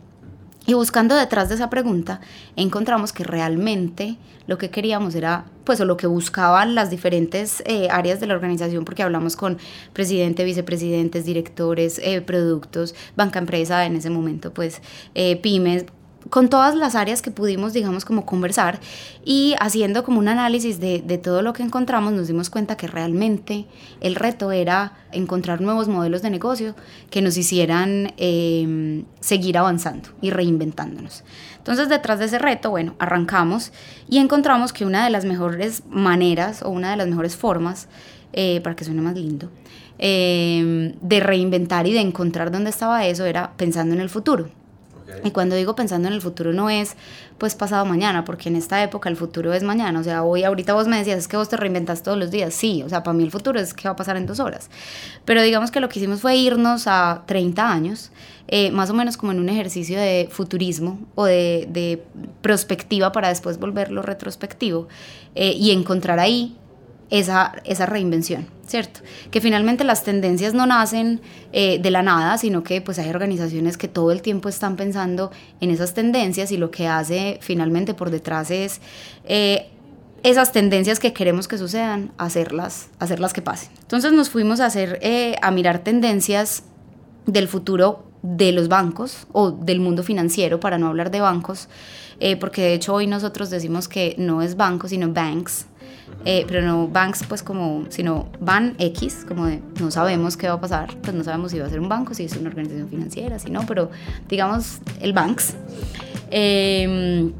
Y 0.66 0.74
buscando 0.74 1.14
detrás 1.14 1.48
de 1.48 1.54
esa 1.54 1.70
pregunta, 1.70 2.20
encontramos 2.56 3.12
que 3.12 3.22
realmente 3.22 4.16
lo 4.48 4.58
que 4.58 4.70
queríamos 4.70 5.14
era, 5.14 5.44
pues, 5.64 5.80
o 5.80 5.84
lo 5.84 5.96
que 5.96 6.08
buscaban 6.08 6.74
las 6.74 6.90
diferentes 6.90 7.62
eh, 7.66 7.88
áreas 7.90 8.18
de 8.18 8.26
la 8.26 8.34
organización, 8.34 8.84
porque 8.84 9.04
hablamos 9.04 9.36
con 9.36 9.58
presidente, 9.92 10.44
vicepresidentes, 10.44 11.24
directores, 11.24 12.00
eh, 12.02 12.20
productos, 12.20 12.96
banca 13.16 13.38
empresa 13.38 13.86
en 13.86 13.94
ese 13.94 14.10
momento, 14.10 14.52
pues, 14.52 14.82
eh, 15.14 15.36
pymes, 15.36 15.86
con 16.30 16.48
todas 16.48 16.74
las 16.74 16.94
áreas 16.94 17.22
que 17.22 17.30
pudimos, 17.30 17.72
digamos, 17.72 18.04
como 18.04 18.26
conversar 18.26 18.80
y 19.24 19.54
haciendo 19.60 20.04
como 20.04 20.18
un 20.18 20.28
análisis 20.28 20.80
de, 20.80 21.00
todo 21.22 21.42
lo 21.42 21.52
que 21.52 21.62
encontramos, 21.62 22.12
nos 22.12 22.28
dimos 22.28 22.50
cuenta 22.50 22.76
que 22.76 22.86
realmente 22.86 23.66
el 24.00 24.14
reto 24.14 24.52
era 24.52 24.92
encontrar 25.12 25.60
nuevos 25.60 25.88
modelos 25.88 26.22
de 26.22 26.30
negocio 26.30 26.74
que 27.10 27.22
nos 27.22 27.36
hicieran 27.36 28.12
eh, 28.16 29.04
seguir 29.20 29.58
avanzando 29.58 30.08
y 30.20 30.30
reinventándonos. 30.30 31.24
Entonces, 31.58 31.88
detrás 31.88 32.18
de 32.18 32.26
ese 32.26 32.38
reto, 32.38 32.70
bueno, 32.70 32.94
arrancamos 32.98 33.72
y 34.08 34.18
encontramos 34.18 34.72
que 34.72 34.84
una 34.84 35.04
de 35.04 35.10
las 35.10 35.24
mejores 35.24 35.82
maneras 35.90 36.62
o 36.62 36.70
una 36.70 36.90
de 36.90 36.96
las 36.96 37.08
mejores 37.08 37.36
formas, 37.36 37.88
eh, 38.32 38.60
para 38.62 38.76
que 38.76 38.84
suene 38.84 39.00
más 39.00 39.16
lindo, 39.16 39.50
eh, 39.98 40.94
de 41.00 41.20
reinventar 41.20 41.86
y 41.86 41.92
de 41.92 42.00
encontrar 42.00 42.50
dónde 42.50 42.70
estaba 42.70 43.06
eso 43.06 43.24
era 43.24 43.52
pensando 43.56 43.94
en 43.94 44.00
el 44.00 44.10
futuro. 44.10 44.50
Y 45.24 45.30
cuando 45.30 45.56
digo 45.56 45.74
pensando 45.74 46.08
en 46.08 46.14
el 46.14 46.20
futuro 46.20 46.52
no 46.52 46.70
es 46.70 46.96
pues 47.38 47.54
pasado 47.54 47.84
mañana, 47.84 48.24
porque 48.24 48.48
en 48.48 48.56
esta 48.56 48.82
época 48.82 49.08
el 49.08 49.16
futuro 49.16 49.52
es 49.52 49.62
mañana. 49.62 50.00
O 50.00 50.04
sea, 50.04 50.22
hoy 50.22 50.44
ahorita 50.44 50.74
vos 50.74 50.86
me 50.88 50.98
decías 50.98 51.18
es 51.18 51.28
que 51.28 51.36
vos 51.36 51.48
te 51.48 51.56
reinventas 51.56 52.02
todos 52.02 52.18
los 52.18 52.30
días. 52.30 52.54
Sí, 52.54 52.82
o 52.84 52.88
sea, 52.88 53.02
para 53.02 53.16
mí 53.16 53.24
el 53.24 53.30
futuro 53.30 53.60
es 53.60 53.74
qué 53.74 53.88
va 53.88 53.92
a 53.92 53.96
pasar 53.96 54.16
en 54.16 54.26
dos 54.26 54.40
horas. 54.40 54.70
Pero 55.24 55.42
digamos 55.42 55.70
que 55.70 55.80
lo 55.80 55.88
que 55.88 55.98
hicimos 55.98 56.20
fue 56.20 56.36
irnos 56.36 56.86
a 56.86 57.22
30 57.26 57.70
años, 57.70 58.10
eh, 58.48 58.70
más 58.70 58.90
o 58.90 58.94
menos 58.94 59.16
como 59.16 59.32
en 59.32 59.40
un 59.40 59.48
ejercicio 59.48 59.98
de 59.98 60.28
futurismo 60.30 60.98
o 61.14 61.24
de, 61.24 61.68
de 61.70 62.02
prospectiva 62.42 63.12
para 63.12 63.28
después 63.28 63.58
volverlo 63.58 64.02
retrospectivo 64.02 64.88
eh, 65.34 65.52
y 65.52 65.72
encontrar 65.72 66.18
ahí 66.18 66.56
esa, 67.10 67.52
esa 67.64 67.86
reinvención, 67.86 68.48
¿cierto? 68.66 69.00
Que 69.30 69.40
finalmente 69.40 69.84
las 69.84 70.02
tendencias 70.02 70.54
no 70.54 70.66
nacen 70.66 71.20
eh, 71.52 71.78
de 71.80 71.90
la 71.90 72.02
nada, 72.02 72.36
sino 72.38 72.62
que 72.62 72.80
pues 72.80 72.98
hay 72.98 73.08
organizaciones 73.10 73.76
que 73.76 73.88
todo 73.88 74.10
el 74.10 74.22
tiempo 74.22 74.48
están 74.48 74.76
pensando 74.76 75.30
en 75.60 75.70
esas 75.70 75.94
tendencias 75.94 76.50
y 76.50 76.56
lo 76.56 76.70
que 76.70 76.88
hace 76.88 77.38
finalmente 77.42 77.94
por 77.94 78.10
detrás 78.10 78.50
es 78.50 78.80
eh, 79.24 79.68
esas 80.22 80.50
tendencias 80.50 80.98
que 80.98 81.12
queremos 81.12 81.46
que 81.46 81.58
sucedan, 81.58 82.10
hacerlas, 82.18 82.88
hacerlas 82.98 83.32
que 83.32 83.42
pasen. 83.42 83.70
Entonces 83.82 84.12
nos 84.12 84.30
fuimos 84.30 84.58
a 84.58 84.66
hacer, 84.66 84.98
eh, 85.02 85.36
a 85.42 85.52
mirar 85.52 85.80
tendencias 85.80 86.64
del 87.26 87.46
futuro 87.46 88.04
de 88.22 88.50
los 88.50 88.66
bancos 88.66 89.28
o 89.30 89.52
del 89.52 89.78
mundo 89.78 90.02
financiero, 90.02 90.58
para 90.58 90.78
no 90.78 90.88
hablar 90.88 91.12
de 91.12 91.20
bancos, 91.20 91.68
porque 92.40 92.62
de 92.62 92.74
hecho 92.74 92.94
hoy 92.94 93.06
nosotros 93.06 93.50
decimos 93.50 93.88
que 93.88 94.16
no 94.18 94.42
es 94.42 94.56
banco, 94.56 94.88
sino 94.88 95.12
banks, 95.12 95.66
eh, 96.24 96.44
pero 96.48 96.62
no 96.62 96.88
banks 96.88 97.24
pues 97.28 97.42
como, 97.42 97.84
sino 97.88 98.28
ban 98.40 98.74
X, 98.78 99.24
como 99.26 99.46
de 99.46 99.62
no 99.80 99.90
sabemos 99.90 100.36
qué 100.36 100.48
va 100.48 100.54
a 100.54 100.60
pasar, 100.60 100.96
pues 101.02 101.14
no 101.14 101.22
sabemos 101.22 101.52
si 101.52 101.58
va 101.58 101.66
a 101.66 101.70
ser 101.70 101.80
un 101.80 101.88
banco, 101.88 102.14
si 102.14 102.24
es 102.24 102.36
una 102.36 102.48
organización 102.48 102.88
financiera, 102.88 103.38
si 103.38 103.50
no, 103.50 103.64
pero 103.66 103.90
digamos 104.28 104.78
el 105.00 105.12
banks. 105.12 105.54
Em, 106.30 107.32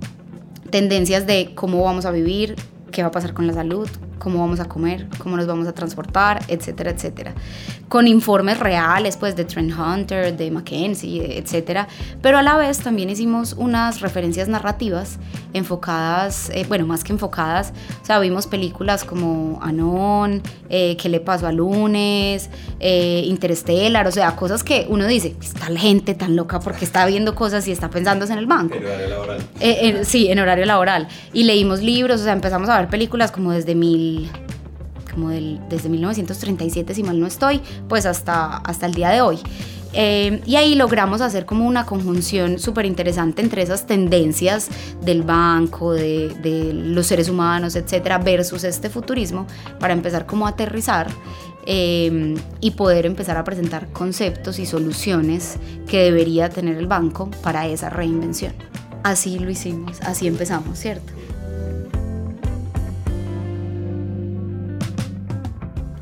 tendencias 0.70 1.26
de 1.26 1.52
cómo 1.54 1.82
vamos 1.82 2.06
a 2.06 2.10
vivir, 2.10 2.56
qué 2.92 3.02
va 3.02 3.08
a 3.08 3.10
pasar 3.10 3.34
con 3.34 3.46
la 3.46 3.52
salud, 3.52 3.88
cómo 4.18 4.40
vamos 4.40 4.60
a 4.60 4.66
comer, 4.66 5.06
cómo 5.18 5.36
nos 5.36 5.46
vamos 5.46 5.66
a 5.66 5.72
transportar, 5.72 6.42
etcétera, 6.48 6.90
etcétera. 6.90 7.34
Con 7.88 8.08
informes 8.08 8.58
reales, 8.58 9.16
pues, 9.16 9.36
de 9.36 9.44
Trend 9.44 9.72
Hunter, 9.78 10.36
de 10.36 10.50
McKinsey, 10.50 11.20
etcétera. 11.38 11.86
Pero 12.20 12.38
a 12.38 12.42
la 12.42 12.56
vez 12.56 12.78
también 12.78 13.10
hicimos 13.10 13.52
unas 13.52 14.00
referencias 14.00 14.48
narrativas 14.48 15.18
enfocadas, 15.52 16.50
eh, 16.50 16.64
bueno, 16.68 16.86
más 16.86 17.04
que 17.04 17.12
enfocadas, 17.12 17.72
o 18.02 18.04
sea, 18.04 18.18
vimos 18.18 18.46
películas 18.46 19.04
como 19.04 19.58
Anon, 19.62 20.42
eh, 20.68 20.96
¿Qué 20.96 21.08
le 21.08 21.20
pasó 21.20 21.46
a 21.46 21.52
lunes? 21.52 22.50
Eh, 22.80 23.22
Interstellar, 23.26 24.06
o 24.06 24.10
sea, 24.10 24.34
cosas 24.36 24.64
que 24.64 24.86
uno 24.88 25.06
dice, 25.06 25.36
está 25.40 25.68
la 25.70 25.80
gente 25.80 26.14
tan 26.14 26.36
loca 26.36 26.60
porque 26.60 26.84
está 26.84 27.06
viendo 27.06 27.34
cosas 27.34 27.66
y 27.68 27.72
está 27.72 27.88
pensando 27.90 28.24
en 28.24 28.38
el 28.38 28.46
banco. 28.46 28.74
En 28.74 28.84
horario 28.84 29.08
laboral. 29.08 29.38
Eh, 29.60 30.00
sí, 30.04 30.28
en 30.28 30.38
horario 30.38 30.66
laboral. 30.66 31.08
Y 31.32 31.44
leímos 31.44 31.82
libros, 31.82 32.20
o 32.20 32.24
sea, 32.24 32.32
empezamos 32.32 32.68
a 32.68 32.78
ver 32.78 32.88
películas 32.88 33.30
como 33.30 33.52
desde 33.52 33.74
mil 33.74 34.05
como 35.12 35.30
desde 35.30 35.88
1937, 35.88 36.94
si 36.94 37.02
mal 37.02 37.18
no 37.18 37.26
estoy, 37.26 37.60
pues 37.88 38.04
hasta, 38.04 38.58
hasta 38.58 38.86
el 38.86 38.94
día 38.94 39.10
de 39.10 39.22
hoy. 39.22 39.38
Eh, 39.98 40.42
y 40.44 40.56
ahí 40.56 40.74
logramos 40.74 41.22
hacer 41.22 41.46
como 41.46 41.66
una 41.66 41.86
conjunción 41.86 42.58
súper 42.58 42.84
interesante 42.84 43.40
entre 43.40 43.62
esas 43.62 43.86
tendencias 43.86 44.68
del 45.00 45.22
banco, 45.22 45.94
de, 45.94 46.28
de, 46.42 46.74
los 46.74 47.06
seres 47.06 47.30
humanos, 47.30 47.76
etcétera, 47.76 48.18
versus 48.18 48.64
este 48.64 48.90
futurismo, 48.90 49.46
para 49.80 49.94
empezar 49.94 50.26
como 50.26 50.46
a 50.46 50.50
aterrizar 50.50 51.08
eh, 51.68 52.36
y 52.60 52.70
poder 52.72 53.06
empezar 53.06 53.36
a 53.36 53.44
presentar 53.44 53.88
conceptos 53.88 54.60
y 54.60 54.66
soluciones 54.66 55.56
que 55.88 56.04
debería 56.04 56.48
tener 56.48 56.76
el 56.76 56.86
banco 56.86 57.28
para 57.42 57.66
esa 57.66 57.90
reinvención. 57.90 58.52
Así 59.02 59.38
lo 59.38 59.50
hicimos, 59.50 60.00
así 60.02 60.28
empezamos, 60.28 60.78
¿cierto? 60.78 61.12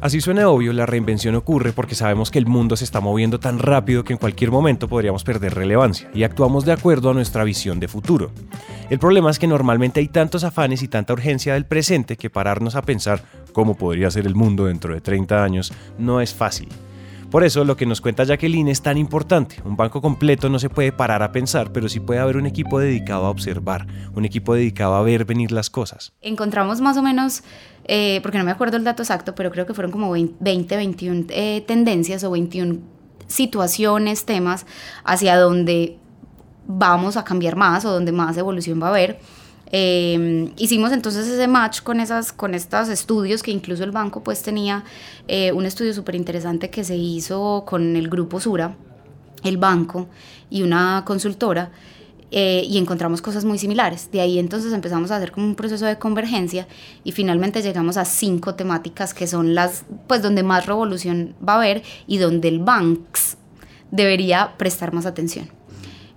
Así 0.04 0.20
suena 0.20 0.50
obvio, 0.50 0.74
la 0.74 0.84
reinvención 0.84 1.34
ocurre 1.34 1.72
porque 1.72 1.94
sabemos 1.94 2.30
que 2.30 2.38
el 2.38 2.44
mundo 2.44 2.76
se 2.76 2.84
está 2.84 3.00
moviendo 3.00 3.40
tan 3.40 3.58
rápido 3.58 4.04
que 4.04 4.12
en 4.12 4.18
cualquier 4.18 4.50
momento 4.50 4.86
podríamos 4.86 5.24
perder 5.24 5.54
relevancia 5.54 6.10
y 6.12 6.24
actuamos 6.24 6.66
de 6.66 6.72
acuerdo 6.72 7.08
a 7.08 7.14
nuestra 7.14 7.42
visión 7.42 7.80
de 7.80 7.88
futuro. 7.88 8.30
El 8.90 8.98
problema 8.98 9.30
es 9.30 9.38
que 9.38 9.46
normalmente 9.46 10.00
hay 10.00 10.08
tantos 10.08 10.44
afanes 10.44 10.82
y 10.82 10.88
tanta 10.88 11.14
urgencia 11.14 11.54
del 11.54 11.64
presente 11.64 12.18
que 12.18 12.28
pararnos 12.28 12.76
a 12.76 12.82
pensar 12.82 13.22
cómo 13.54 13.78
podría 13.78 14.10
ser 14.10 14.26
el 14.26 14.34
mundo 14.34 14.66
dentro 14.66 14.92
de 14.92 15.00
30 15.00 15.42
años 15.42 15.72
no 15.96 16.20
es 16.20 16.34
fácil. 16.34 16.68
Por 17.34 17.42
eso 17.42 17.64
lo 17.64 17.76
que 17.76 17.84
nos 17.84 18.00
cuenta 18.00 18.22
Jacqueline 18.22 18.68
es 18.68 18.80
tan 18.80 18.96
importante. 18.96 19.56
Un 19.64 19.76
banco 19.76 20.00
completo 20.00 20.48
no 20.48 20.60
se 20.60 20.70
puede 20.70 20.92
parar 20.92 21.24
a 21.24 21.32
pensar, 21.32 21.72
pero 21.72 21.88
sí 21.88 21.98
puede 21.98 22.20
haber 22.20 22.36
un 22.36 22.46
equipo 22.46 22.78
dedicado 22.78 23.26
a 23.26 23.28
observar, 23.28 23.88
un 24.14 24.24
equipo 24.24 24.54
dedicado 24.54 24.94
a 24.94 25.02
ver 25.02 25.24
venir 25.24 25.50
las 25.50 25.68
cosas. 25.68 26.12
Encontramos 26.20 26.80
más 26.80 26.96
o 26.96 27.02
menos, 27.02 27.42
eh, 27.86 28.20
porque 28.22 28.38
no 28.38 28.44
me 28.44 28.52
acuerdo 28.52 28.76
el 28.76 28.84
dato 28.84 29.02
exacto, 29.02 29.34
pero 29.34 29.50
creo 29.50 29.66
que 29.66 29.74
fueron 29.74 29.90
como 29.90 30.12
20, 30.12 30.76
21 30.76 31.24
eh, 31.30 31.64
tendencias 31.66 32.22
o 32.22 32.30
21 32.30 32.78
situaciones, 33.26 34.26
temas 34.26 34.64
hacia 35.02 35.36
donde 35.36 35.98
vamos 36.68 37.16
a 37.16 37.24
cambiar 37.24 37.56
más 37.56 37.84
o 37.84 37.90
donde 37.90 38.12
más 38.12 38.36
evolución 38.36 38.80
va 38.80 38.86
a 38.86 38.90
haber. 38.90 39.18
Eh, 39.76 40.52
hicimos 40.56 40.92
entonces 40.92 41.26
ese 41.26 41.48
match 41.48 41.82
con, 41.82 41.98
esas, 41.98 42.32
con 42.32 42.54
estos 42.54 42.88
estudios 42.88 43.42
que 43.42 43.50
incluso 43.50 43.82
el 43.82 43.90
banco 43.90 44.22
pues 44.22 44.40
tenía 44.40 44.84
eh, 45.26 45.50
un 45.50 45.66
estudio 45.66 45.92
súper 45.92 46.14
interesante 46.14 46.70
que 46.70 46.84
se 46.84 46.94
hizo 46.94 47.64
con 47.66 47.96
el 47.96 48.08
grupo 48.08 48.38
Sura, 48.38 48.76
el 49.42 49.56
banco 49.56 50.06
y 50.48 50.62
una 50.62 51.02
consultora 51.04 51.72
eh, 52.30 52.62
y 52.64 52.78
encontramos 52.78 53.20
cosas 53.20 53.44
muy 53.44 53.58
similares. 53.58 54.12
De 54.12 54.20
ahí 54.20 54.38
entonces 54.38 54.72
empezamos 54.72 55.10
a 55.10 55.16
hacer 55.16 55.32
como 55.32 55.44
un 55.44 55.56
proceso 55.56 55.86
de 55.86 55.98
convergencia 55.98 56.68
y 57.02 57.10
finalmente 57.10 57.60
llegamos 57.60 57.96
a 57.96 58.04
cinco 58.04 58.54
temáticas 58.54 59.12
que 59.12 59.26
son 59.26 59.56
las, 59.56 59.86
pues 60.06 60.22
donde 60.22 60.44
más 60.44 60.66
revolución 60.66 61.34
va 61.44 61.54
a 61.54 61.56
haber 61.56 61.82
y 62.06 62.18
donde 62.18 62.46
el 62.46 62.60
Banks 62.60 63.38
debería 63.90 64.54
prestar 64.56 64.92
más 64.92 65.04
atención. 65.04 65.48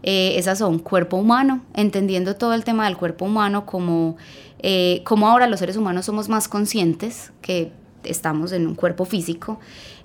Eh, 0.03 0.37
esas 0.37 0.59
son 0.59 0.79
cuerpo 0.79 1.17
humano, 1.17 1.61
entendiendo 1.73 2.35
todo 2.35 2.53
el 2.53 2.63
tema 2.63 2.85
del 2.85 2.97
cuerpo 2.97 3.25
humano 3.25 3.65
como, 3.65 4.17
eh, 4.59 5.01
como 5.03 5.27
ahora 5.27 5.47
los 5.47 5.59
seres 5.59 5.75
humanos 5.75 6.05
somos 6.05 6.29
más 6.29 6.47
conscientes 6.47 7.31
que 7.41 7.71
estamos 8.03 8.51
en 8.51 8.67
un 8.67 8.75
cuerpo 8.75 9.05
físico, 9.05 9.59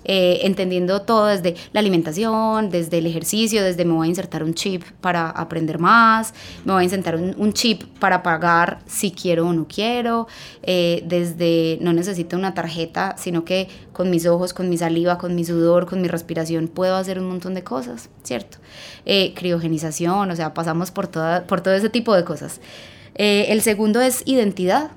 eh, 0.05 0.41
entendiendo 0.43 1.01
todo 1.01 1.27
desde 1.27 1.55
la 1.71 1.79
alimentación, 1.79 2.69
desde 2.69 2.97
el 2.97 3.05
ejercicio, 3.05 3.63
desde 3.63 3.85
me 3.85 3.93
voy 3.93 4.07
a 4.07 4.09
insertar 4.09 4.43
un 4.43 4.53
chip 4.53 4.83
para 4.99 5.29
aprender 5.29 5.79
más, 5.79 6.33
me 6.65 6.73
voy 6.73 6.81
a 6.81 6.83
insertar 6.83 7.15
un, 7.15 7.53
chip 7.53 7.83
para 7.99 8.21
pagar 8.21 8.79
si 8.85 9.11
quiero 9.11 9.47
o 9.47 9.53
no 9.53 9.65
quiero, 9.67 10.27
eh, 10.63 11.03
desde 11.05 11.77
no 11.81 11.93
necesito 11.93 12.35
una 12.35 12.53
tarjeta, 12.53 13.15
sino 13.17 13.45
que 13.45 13.69
con 13.93 14.09
mis 14.09 14.25
ojos, 14.25 14.53
con 14.53 14.69
mi 14.69 14.77
saliva, 14.77 15.17
con 15.17 15.35
mi 15.35 15.45
sudor, 15.45 15.85
con 15.85 16.01
mi 16.01 16.07
respiración 16.07 16.67
puedo 16.67 16.95
hacer 16.95 17.19
un 17.19 17.27
montón 17.27 17.53
de 17.53 17.63
cosas, 17.63 18.09
¿cierto? 18.23 18.57
Eh, 19.05 19.33
criogenización, 19.35 20.29
o 20.29 20.35
sea, 20.35 20.53
pasamos 20.53 20.91
por, 20.91 21.07
toda, 21.07 21.45
por 21.45 21.61
todo 21.61 21.73
ese 21.73 21.89
tipo 21.89 22.13
de 22.13 22.25
cosas. 22.25 22.59
el 23.15 23.61
segundo 23.61 24.01
es 24.01 24.23
identidad 24.25 24.91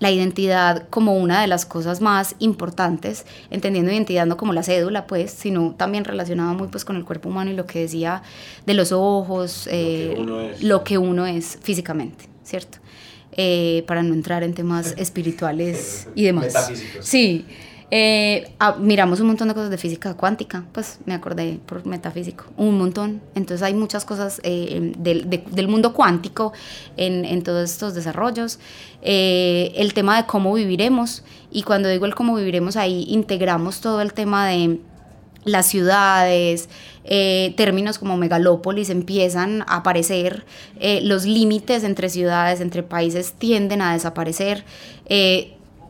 la 0.00 0.10
identidad 0.10 0.88
como 0.88 1.16
una 1.16 1.42
de 1.42 1.46
las 1.46 1.66
cosas 1.66 2.00
más 2.00 2.34
importantes, 2.40 3.26
entendiendo 3.50 3.92
identidad 3.92 4.26
no 4.26 4.36
como 4.36 4.52
la 4.52 4.62
cédula, 4.62 5.06
pues, 5.06 5.30
sino 5.30 5.74
también 5.76 6.04
relacionado 6.04 6.54
muy 6.54 6.68
pues 6.68 6.84
con 6.84 6.96
el 6.96 7.04
cuerpo 7.04 7.28
humano 7.28 7.50
y 7.50 7.54
lo 7.54 7.66
que 7.66 7.80
decía 7.80 8.22
de 8.66 8.74
los 8.74 8.90
ojos, 8.92 9.66
lo, 9.66 10.84
que, 10.84 10.94
eh, 10.94 10.98
uno 10.98 11.26
es. 11.26 11.58
físicamente, 11.62 12.24
¿cierto? 12.42 12.78
Eh, 13.32 13.84
para 13.86 14.02
no 14.02 14.14
entrar 14.14 14.42
en 14.42 14.54
temas 14.54 14.94
espirituales 14.96 16.08
y 16.14 16.24
demás. 16.24 16.46
Metafísicos. 16.46 17.06
Sí. 17.06 17.46
Eh, 17.92 18.52
ah, 18.60 18.76
miramos 18.78 19.18
un 19.18 19.26
montón 19.26 19.48
de 19.48 19.54
cosas 19.54 19.70
de 19.70 19.76
física 19.76 20.14
cuántica, 20.14 20.64
pues 20.72 21.00
me 21.06 21.14
acordé 21.14 21.58
por 21.66 21.84
metafísico, 21.86 22.44
un 22.56 22.78
montón. 22.78 23.20
Entonces 23.34 23.62
hay 23.64 23.74
muchas 23.74 24.04
cosas 24.04 24.40
eh, 24.44 24.92
del, 24.96 25.28
del, 25.28 25.68
mundo 25.68 25.92
cuántico 25.92 26.52
en, 26.96 27.24
en, 27.24 27.42
todos 27.42 27.68
estos 27.68 27.94
desarrollos. 27.94 28.60
Eh, 29.02 29.72
el 29.74 29.92
tema 29.92 30.16
de 30.16 30.26
cómo 30.26 30.54
viviremos, 30.54 31.24
y 31.50 31.64
cuando 31.64 31.88
digo 31.88 32.06
el 32.06 32.14
cómo 32.14 32.36
viviremos, 32.36 32.76
ahí 32.76 33.06
integramos 33.08 33.80
todo 33.80 34.00
el 34.02 34.12
tema 34.12 34.46
de 34.46 34.78
las 35.44 35.66
ciudades, 35.66 36.68
términos 37.56 37.98
como 37.98 38.18
megalópolis 38.18 38.90
empiezan 38.90 39.62
a 39.62 39.76
aparecer, 39.76 40.44
los 41.02 41.24
límites 41.24 41.82
entre 41.82 42.10
ciudades, 42.10 42.60
entre 42.60 42.82
países 42.82 43.32
tienden 43.32 43.80
a 43.80 43.94
desaparecer 43.94 44.64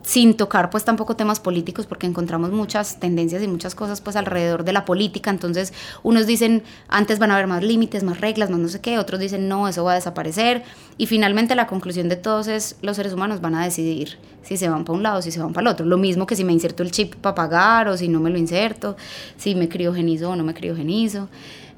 sin 0.03 0.35
tocar 0.35 0.69
pues 0.69 0.83
tampoco 0.83 1.15
temas 1.15 1.39
políticos 1.39 1.85
porque 1.85 2.07
encontramos 2.07 2.51
muchas 2.51 2.99
tendencias 2.99 3.43
y 3.43 3.47
muchas 3.47 3.75
cosas 3.75 4.01
pues 4.01 4.15
alrededor 4.15 4.63
de 4.63 4.73
la 4.73 4.85
política, 4.85 5.29
entonces 5.29 5.73
unos 6.03 6.27
dicen 6.27 6.63
antes 6.87 7.19
van 7.19 7.31
a 7.31 7.35
haber 7.35 7.47
más 7.47 7.63
límites, 7.63 8.03
más 8.03 8.19
reglas, 8.19 8.49
más 8.49 8.59
no 8.59 8.67
sé 8.67 8.81
qué, 8.81 8.97
otros 8.97 9.19
dicen 9.19 9.47
no, 9.47 9.67
eso 9.67 9.83
va 9.83 9.93
a 9.93 9.95
desaparecer. 9.95 10.63
Y 10.97 11.07
finalmente 11.07 11.55
la 11.55 11.67
conclusión 11.67 12.09
de 12.09 12.15
todos 12.15 12.47
es 12.47 12.77
los 12.81 12.95
seres 12.95 13.13
humanos 13.13 13.41
van 13.41 13.55
a 13.55 13.63
decidir 13.63 14.17
si 14.43 14.57
se 14.57 14.69
van 14.69 14.85
para 14.85 14.97
un 14.97 15.03
lado 15.03 15.19
o 15.19 15.21
si 15.21 15.31
se 15.31 15.39
van 15.39 15.53
para 15.53 15.69
el 15.69 15.73
otro, 15.73 15.85
lo 15.85 15.97
mismo 15.97 16.25
que 16.25 16.35
si 16.35 16.43
me 16.43 16.53
inserto 16.53 16.83
el 16.83 16.91
chip 16.91 17.15
para 17.15 17.35
pagar 17.35 17.87
o 17.87 17.97
si 17.97 18.07
no 18.07 18.19
me 18.19 18.29
lo 18.29 18.37
inserto, 18.37 18.95
si 19.37 19.55
me 19.55 19.69
criogenizo 19.69 20.31
o 20.31 20.35
no 20.35 20.43
me 20.43 20.53
criogenizo. 20.53 21.29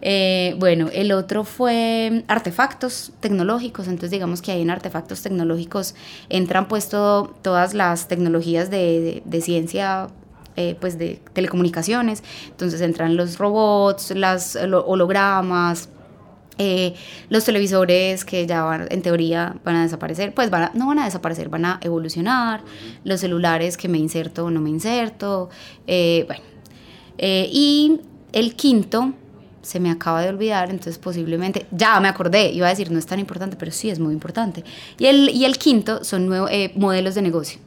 Eh, 0.06 0.56
bueno, 0.60 0.90
el 0.92 1.14
otro 1.14 1.46
fue 1.46 2.26
artefactos 2.28 3.14
tecnológicos, 3.22 3.88
entonces 3.88 4.12
digamos 4.12 4.42
que 4.42 4.52
ahí 4.52 4.62
en 4.62 4.70
artefactos 4.70 5.22
tecnológicos 5.22 5.96
entran 6.28 6.68
pues 6.68 6.90
todas 6.90 7.74
las 7.74 8.10
tecnologías 8.10 8.70
de, 8.70 9.24
ciencia 9.42 10.10
eh, 10.58 10.76
pues 10.82 10.98
de 10.98 11.22
telecomunicaciones, 11.32 12.22
entonces 12.50 12.82
entran 12.82 13.16
los 13.16 13.38
robots, 13.38 14.12
las 14.12 14.58
hologramas, 14.58 15.88
eh, 16.58 16.96
los 17.30 17.46
televisores 17.46 18.26
que 18.26 18.46
ya 18.46 18.64
van, 18.64 18.88
en 18.92 19.02
teoría 19.04 19.56
van 19.64 19.78
a 19.78 19.84
desaparecer, 19.84 20.34
pues 20.34 20.52
no 20.74 20.88
van 20.88 21.00
a 21.00 21.06
desaparecer, 21.06 21.48
van 21.48 21.64
a 21.64 21.80
evolucionar, 21.82 22.62
los 23.06 23.22
celulares 23.22 23.78
que 23.78 23.88
me 23.88 24.00
inserto 24.00 24.44
o 24.44 24.52
no 24.52 24.60
me 24.60 24.70
inserto, 24.70 25.50
bueno. 25.88 26.44
y 27.18 28.02
el 28.34 28.56
quinto 28.56 29.14
se 29.64 29.80
me 29.80 29.90
acaba 29.90 30.22
de 30.22 30.30
olvidar, 30.30 30.70
entonces 30.70 30.98
posiblemente, 31.00 31.66
ya 31.72 32.00
me 32.00 32.08
acordé, 32.08 32.52
iba 32.52 32.68
a 32.68 32.70
decir, 32.70 32.92
no 32.92 33.00
es 33.00 33.06
tan 33.06 33.20
importante, 33.20 33.56
pero 33.58 33.72
sí 33.72 33.90
es 33.90 34.00
muy 34.00 34.14
importante. 34.14 34.64
Y 35.00 35.06
el, 35.06 35.30
y 35.30 35.46
el 35.46 35.58
quinto 35.58 36.04
son 36.04 36.28
nuevos, 36.28 36.50
eh, 36.52 36.72
modelos 36.76 37.16
de 37.16 37.22
negocio, 37.22 37.60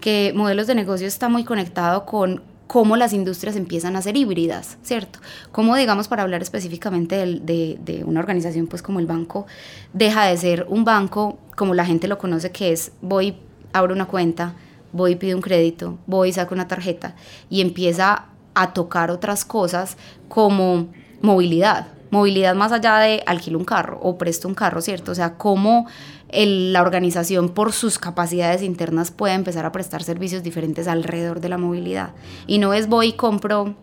que 0.00 0.32
modelos 0.36 0.66
de 0.66 0.74
negocio 0.74 1.08
está 1.08 1.28
muy 1.28 1.44
conectado 1.44 2.06
con 2.06 2.42
cómo 2.66 2.96
las 2.96 3.12
industrias 3.12 3.56
empiezan 3.56 3.96
a 3.96 4.02
ser 4.02 4.16
híbridas, 4.16 4.78
¿cierto? 4.82 5.18
Cómo, 5.50 5.76
digamos, 5.76 6.08
para 6.08 6.22
hablar 6.22 6.42
específicamente 6.42 7.16
de, 7.16 7.78
de, 7.78 8.04
una 8.04 8.20
organización 8.20 8.66
pues 8.66 8.82
como 8.82 8.98
el 8.98 9.06
banco, 9.06 9.46
deja 9.92 10.24
de 10.26 10.36
ser 10.36 10.66
un 10.68 10.84
banco 10.84 11.38
como 11.56 11.74
la 11.74 11.84
gente 11.84 12.08
lo 12.08 12.18
conoce, 12.18 12.50
que 12.50 12.72
es 12.72 12.92
voy, 13.02 13.36
abro 13.72 13.94
una 13.94 14.06
cuenta, 14.06 14.54
voy, 14.92 15.16
pido 15.16 15.36
un 15.36 15.42
crédito, 15.42 15.98
voy, 16.06 16.32
saco 16.32 16.54
una 16.54 16.68
tarjeta 16.68 17.14
y 17.50 17.60
empieza 17.60 18.26
a 18.54 18.72
tocar 18.72 19.10
otras 19.10 19.44
cosas 19.44 19.96
como 20.28 20.88
movilidad, 21.22 21.88
movilidad 22.10 22.54
más 22.54 22.72
allá 22.72 22.98
de 22.98 23.22
alquilo 23.26 23.58
un 23.58 23.64
carro 23.64 23.98
o 24.02 24.18
presto 24.18 24.48
un 24.48 24.54
carro, 24.54 24.82
¿cierto? 24.82 25.12
O 25.12 25.14
sea, 25.14 25.38
cómo 25.38 25.86
la 26.30 26.82
organización 26.82 27.50
por 27.50 27.72
sus 27.72 27.98
capacidades 27.98 28.62
internas 28.62 29.10
puede 29.10 29.34
empezar 29.34 29.64
a 29.66 29.72
prestar 29.72 30.02
servicios 30.02 30.42
diferentes 30.42 30.88
alrededor 30.88 31.40
de 31.40 31.48
la 31.48 31.58
movilidad. 31.58 32.10
Y 32.46 32.58
no 32.58 32.74
es 32.74 32.88
voy 32.88 33.08
y 33.08 33.12
compro 33.12 33.74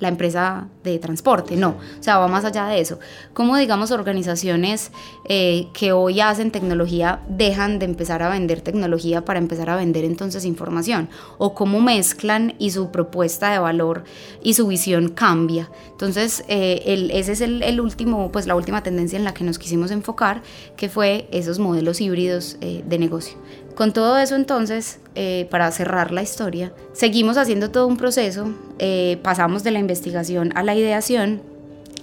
la 0.00 0.08
empresa 0.08 0.68
de 0.84 0.98
transporte, 0.98 1.56
no, 1.56 1.70
o 1.70 2.02
sea, 2.02 2.18
va 2.18 2.28
más 2.28 2.44
allá 2.44 2.66
de 2.66 2.80
eso. 2.80 2.98
Como 3.32 3.56
digamos 3.56 3.90
organizaciones 3.90 4.92
eh, 5.24 5.66
que 5.74 5.92
hoy 5.92 6.20
hacen 6.20 6.50
tecnología 6.50 7.20
dejan 7.28 7.78
de 7.78 7.86
empezar 7.86 8.22
a 8.22 8.28
vender 8.28 8.60
tecnología 8.60 9.24
para 9.24 9.38
empezar 9.38 9.70
a 9.70 9.76
vender 9.76 10.04
entonces 10.04 10.44
información, 10.44 11.08
o 11.38 11.54
cómo 11.54 11.80
mezclan 11.80 12.54
y 12.58 12.70
su 12.70 12.90
propuesta 12.90 13.50
de 13.50 13.58
valor 13.58 14.04
y 14.42 14.54
su 14.54 14.66
visión 14.68 15.08
cambia. 15.08 15.70
Entonces, 15.90 16.44
eh, 16.48 16.82
el, 16.86 17.10
ese 17.10 17.32
es 17.32 17.40
el, 17.40 17.80
último, 17.80 18.30
pues 18.30 18.46
la 18.46 18.54
última 18.54 18.82
tendencia 18.82 19.18
en 19.18 19.24
la 19.24 19.34
que 19.34 19.44
nos 19.44 19.58
quisimos 19.58 19.90
enfocar, 19.90 20.42
que 20.76 20.88
fue 20.88 21.28
esos 21.32 21.58
modelos 21.58 22.00
híbridos 22.00 22.56
eh, 22.60 22.84
de 22.86 22.98
negocio. 22.98 23.36
Con 23.78 23.92
todo 23.92 24.18
eso 24.18 24.34
entonces, 24.34 24.98
eh, 25.14 25.46
para 25.52 25.70
cerrar 25.70 26.10
la 26.10 26.20
historia, 26.20 26.72
seguimos 26.94 27.36
haciendo 27.36 27.70
todo 27.70 27.86
un 27.86 27.96
proceso, 27.96 28.52
eh, 28.80 29.20
pasamos 29.22 29.62
de 29.62 29.70
la 29.70 29.78
investigación 29.78 30.50
a 30.56 30.64
la 30.64 30.74
ideación 30.74 31.40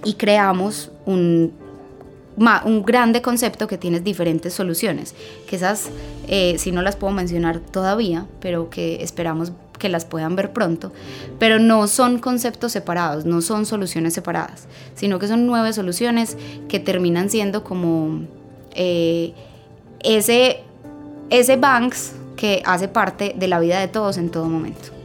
y 0.05 0.13
creamos 0.13 0.89
un, 1.05 1.51
un 2.63 2.85
grande 2.85 3.21
concepto 3.21 3.67
que 3.67 3.77
tiene 3.77 3.99
diferentes 3.99 4.53
soluciones, 4.53 5.15
que 5.47 5.57
esas 5.57 5.89
eh, 6.29 6.55
si 6.59 6.71
no 6.71 6.81
las 6.81 6.95
puedo 6.95 7.11
mencionar 7.11 7.59
todavía, 7.59 8.25
pero 8.39 8.69
que 8.69 9.03
esperamos 9.03 9.51
que 9.77 9.89
las 9.89 10.05
puedan 10.05 10.37
ver 10.37 10.53
pronto, 10.53 10.93
pero 11.39 11.59
no 11.59 11.89
son 11.89 12.19
conceptos 12.19 12.71
separados, 12.71 13.25
no 13.25 13.41
son 13.41 13.65
soluciones 13.65 14.13
separadas, 14.13 14.69
sino 14.95 15.19
que 15.19 15.27
son 15.27 15.45
nueve 15.45 15.73
soluciones 15.73 16.37
que 16.69 16.79
terminan 16.79 17.29
siendo 17.29 17.65
como 17.65 18.21
ese 19.99 20.64
ese 21.29 21.57
Banks 21.57 22.15
que 22.35 22.61
hace 22.65 22.87
parte 22.87 23.33
de 23.37 23.47
la 23.47 23.59
vida 23.59 23.79
de 23.79 23.87
todos 23.87 24.17
en 24.17 24.29
todo 24.29 24.45
momento. 24.45 24.95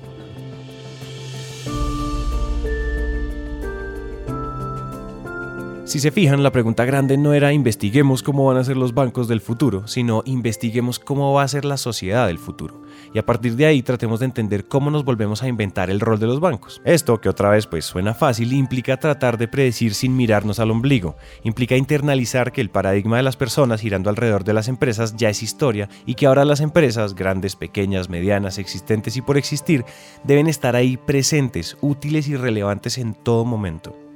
Si 5.85 5.99
se 5.99 6.13
fijan, 6.13 6.45
la 6.45 6.53
pregunta 6.53 6.85
grande 6.85 7.17
no 7.17 7.35
era 7.35 7.53
investiguemos 7.53 8.23
cómo 8.23 8.45
van 8.47 8.59
a 8.59 8.63
ser 8.63 8.77
los 8.77 8.95
bancos 8.95 9.27
del 9.27 9.41
futuro, 9.41 9.89
sino 9.89 10.23
investiguemos 10.25 11.01
cómo 11.01 11.33
va 11.33 11.43
a 11.43 11.49
ser 11.49 11.65
la 11.65 11.77
sociedad 11.77 12.29
del 12.29 12.39
futuro. 12.39 12.81
Y 13.13 13.19
a 13.19 13.27
partir 13.27 13.57
de 13.57 13.67
ahí 13.67 13.83
tratemos 13.83 14.21
de 14.21 14.27
entender 14.27 14.69
cómo 14.69 14.91
nos 14.91 15.05
volvemos 15.05 15.43
a 15.43 15.49
inventar 15.49 15.91
el 15.91 16.01
rol 16.01 16.21
de 16.21 16.27
los 16.27 16.41
bancos. 16.41 16.81
Esto, 16.85 17.21
que 17.21 17.29
otra 17.29 17.51
vez 17.51 17.67
pues 17.67 17.85
suena 17.85 18.15
fácil, 18.15 18.53
implica 18.53 18.99
tratar 18.99 19.37
de 19.39 19.49
predecir 19.49 19.95
sin 19.95 20.17
mirarnos 20.17 20.61
al 20.61 20.71
ombligo. 20.71 21.17
Implica 21.43 21.77
internalizar 21.77 22.53
que 22.53 22.61
el 22.61 22.71
paradigma 22.71 23.17
de 23.17 23.23
las 23.25 23.37
personas 23.37 23.81
girando 23.81 24.11
alrededor 24.11 24.45
de 24.45 24.55
las 24.55 24.69
empresas 24.69 25.17
ya 25.17 25.31
es 25.31 25.43
historia 25.43 25.89
y 26.07 26.15
que 26.15 26.27
ahora 26.27 26.45
las 26.45 26.61
empresas, 26.61 27.15
grandes, 27.15 27.57
pequeñas, 27.57 28.09
medianas, 28.09 28.59
existentes 28.59 29.17
y 29.17 29.23
por 29.23 29.37
existir, 29.37 29.85
deben 30.25 30.47
estar 30.47 30.77
ahí 30.77 30.97
presentes, 30.97 31.77
útiles 31.81 32.29
y 32.29 32.37
relevantes 32.37 32.99
en 32.99 33.15
todo 33.15 33.45
momento. 33.45 34.10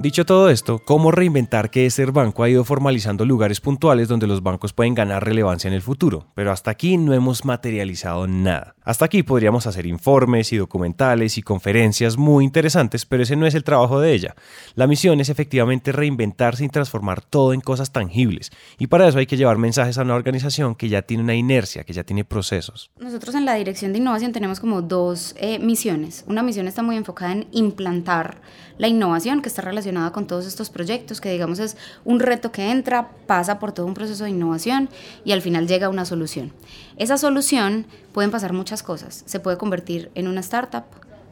Dicho 0.00 0.24
todo 0.24 0.48
esto, 0.48 0.78
¿cómo 0.78 1.10
reinventar 1.10 1.70
que 1.70 1.90
ser 1.90 2.12
banco 2.12 2.44
ha 2.44 2.48
ido 2.48 2.62
formalizando 2.62 3.24
lugares 3.24 3.60
puntuales 3.60 4.06
donde 4.06 4.28
los 4.28 4.44
bancos 4.44 4.72
pueden 4.72 4.94
ganar 4.94 5.24
relevancia 5.24 5.66
en 5.66 5.74
el 5.74 5.82
futuro? 5.82 6.28
Pero 6.36 6.52
hasta 6.52 6.70
aquí 6.70 6.96
no 6.96 7.14
hemos 7.14 7.44
materializado 7.44 8.28
nada. 8.28 8.76
Hasta 8.84 9.06
aquí 9.06 9.24
podríamos 9.24 9.66
hacer 9.66 9.86
informes 9.86 10.52
y 10.52 10.56
documentales 10.56 11.36
y 11.36 11.42
conferencias 11.42 12.16
muy 12.16 12.44
interesantes, 12.44 13.06
pero 13.06 13.24
ese 13.24 13.34
no 13.34 13.44
es 13.44 13.56
el 13.56 13.64
trabajo 13.64 14.00
de 14.00 14.12
ella. 14.12 14.36
La 14.76 14.86
misión 14.86 15.18
es 15.18 15.30
efectivamente 15.30 15.90
reinventarse 15.90 16.64
y 16.64 16.68
transformar 16.68 17.20
todo 17.20 17.52
en 17.52 17.60
cosas 17.60 17.90
tangibles. 17.90 18.52
Y 18.78 18.86
para 18.86 19.08
eso 19.08 19.18
hay 19.18 19.26
que 19.26 19.36
llevar 19.36 19.58
mensajes 19.58 19.98
a 19.98 20.02
una 20.02 20.14
organización 20.14 20.76
que 20.76 20.88
ya 20.88 21.02
tiene 21.02 21.24
una 21.24 21.34
inercia, 21.34 21.82
que 21.82 21.92
ya 21.92 22.04
tiene 22.04 22.24
procesos. 22.24 22.92
Nosotros 23.00 23.34
en 23.34 23.44
la 23.44 23.54
Dirección 23.54 23.92
de 23.92 23.98
Innovación 23.98 24.30
tenemos 24.30 24.60
como 24.60 24.80
dos 24.80 25.34
eh, 25.40 25.58
misiones. 25.58 26.24
Una 26.28 26.44
misión 26.44 26.68
está 26.68 26.84
muy 26.84 26.96
enfocada 26.96 27.32
en 27.32 27.48
implantar 27.50 28.40
la 28.78 28.86
innovación 28.86 29.42
que 29.42 29.48
está 29.48 29.60
relacionada 29.60 29.87
con 30.12 30.26
todos 30.26 30.46
estos 30.46 30.70
proyectos, 30.70 31.20
que 31.20 31.30
digamos 31.30 31.58
es 31.58 31.76
un 32.04 32.20
reto 32.20 32.52
que 32.52 32.70
entra, 32.70 33.10
pasa 33.26 33.58
por 33.58 33.72
todo 33.72 33.86
un 33.86 33.94
proceso 33.94 34.24
de 34.24 34.30
innovación 34.30 34.88
y 35.24 35.32
al 35.32 35.42
final 35.42 35.66
llega 35.66 35.86
a 35.86 35.90
una 35.90 36.04
solución. 36.04 36.52
Esa 36.96 37.16
solución 37.16 37.86
pueden 38.12 38.30
pasar 38.30 38.52
muchas 38.52 38.82
cosas. 38.82 39.22
Se 39.26 39.40
puede 39.40 39.56
convertir 39.56 40.10
en 40.14 40.28
una 40.28 40.40
startup, 40.40 40.84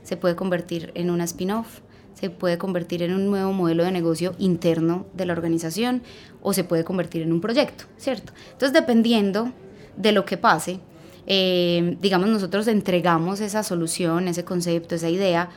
se 0.03 0.17
puede 0.17 0.37
convertir 0.37 0.91
en 0.95 1.11
una 1.11 1.25
spin-off, 1.25 1.81
se 2.15 2.31
puede 2.31 2.57
convertir 2.57 3.03
en 3.03 3.13
un 3.13 3.27
nuevo 3.27 3.53
modelo 3.53 3.85
de 3.85 3.93
negocio 3.93 4.35
interno 4.39 5.07
de 5.13 5.27
la 5.27 5.35
organización 5.35 6.03
o 6.41 6.53
se 6.53 6.65
puede 6.65 6.85
convertir 6.85 7.23
en 7.23 7.33
un 7.33 7.41
proyecto, 7.41 7.85
¿cierto? 7.99 8.33
Entonces, 8.53 8.73
dependiendo 8.73 9.53
de 9.97 10.13
lo 10.13 10.25
que 10.25 10.39
pase, 10.39 10.81
eh, 11.27 11.97
digamos, 12.01 12.29
nosotros 12.29 12.69
entregamos 12.69 13.41
esa 13.41 13.63
solución, 13.63 14.29
ese 14.29 14.45
concepto, 14.45 14.95
esa 14.95 15.11
idea 15.11 15.51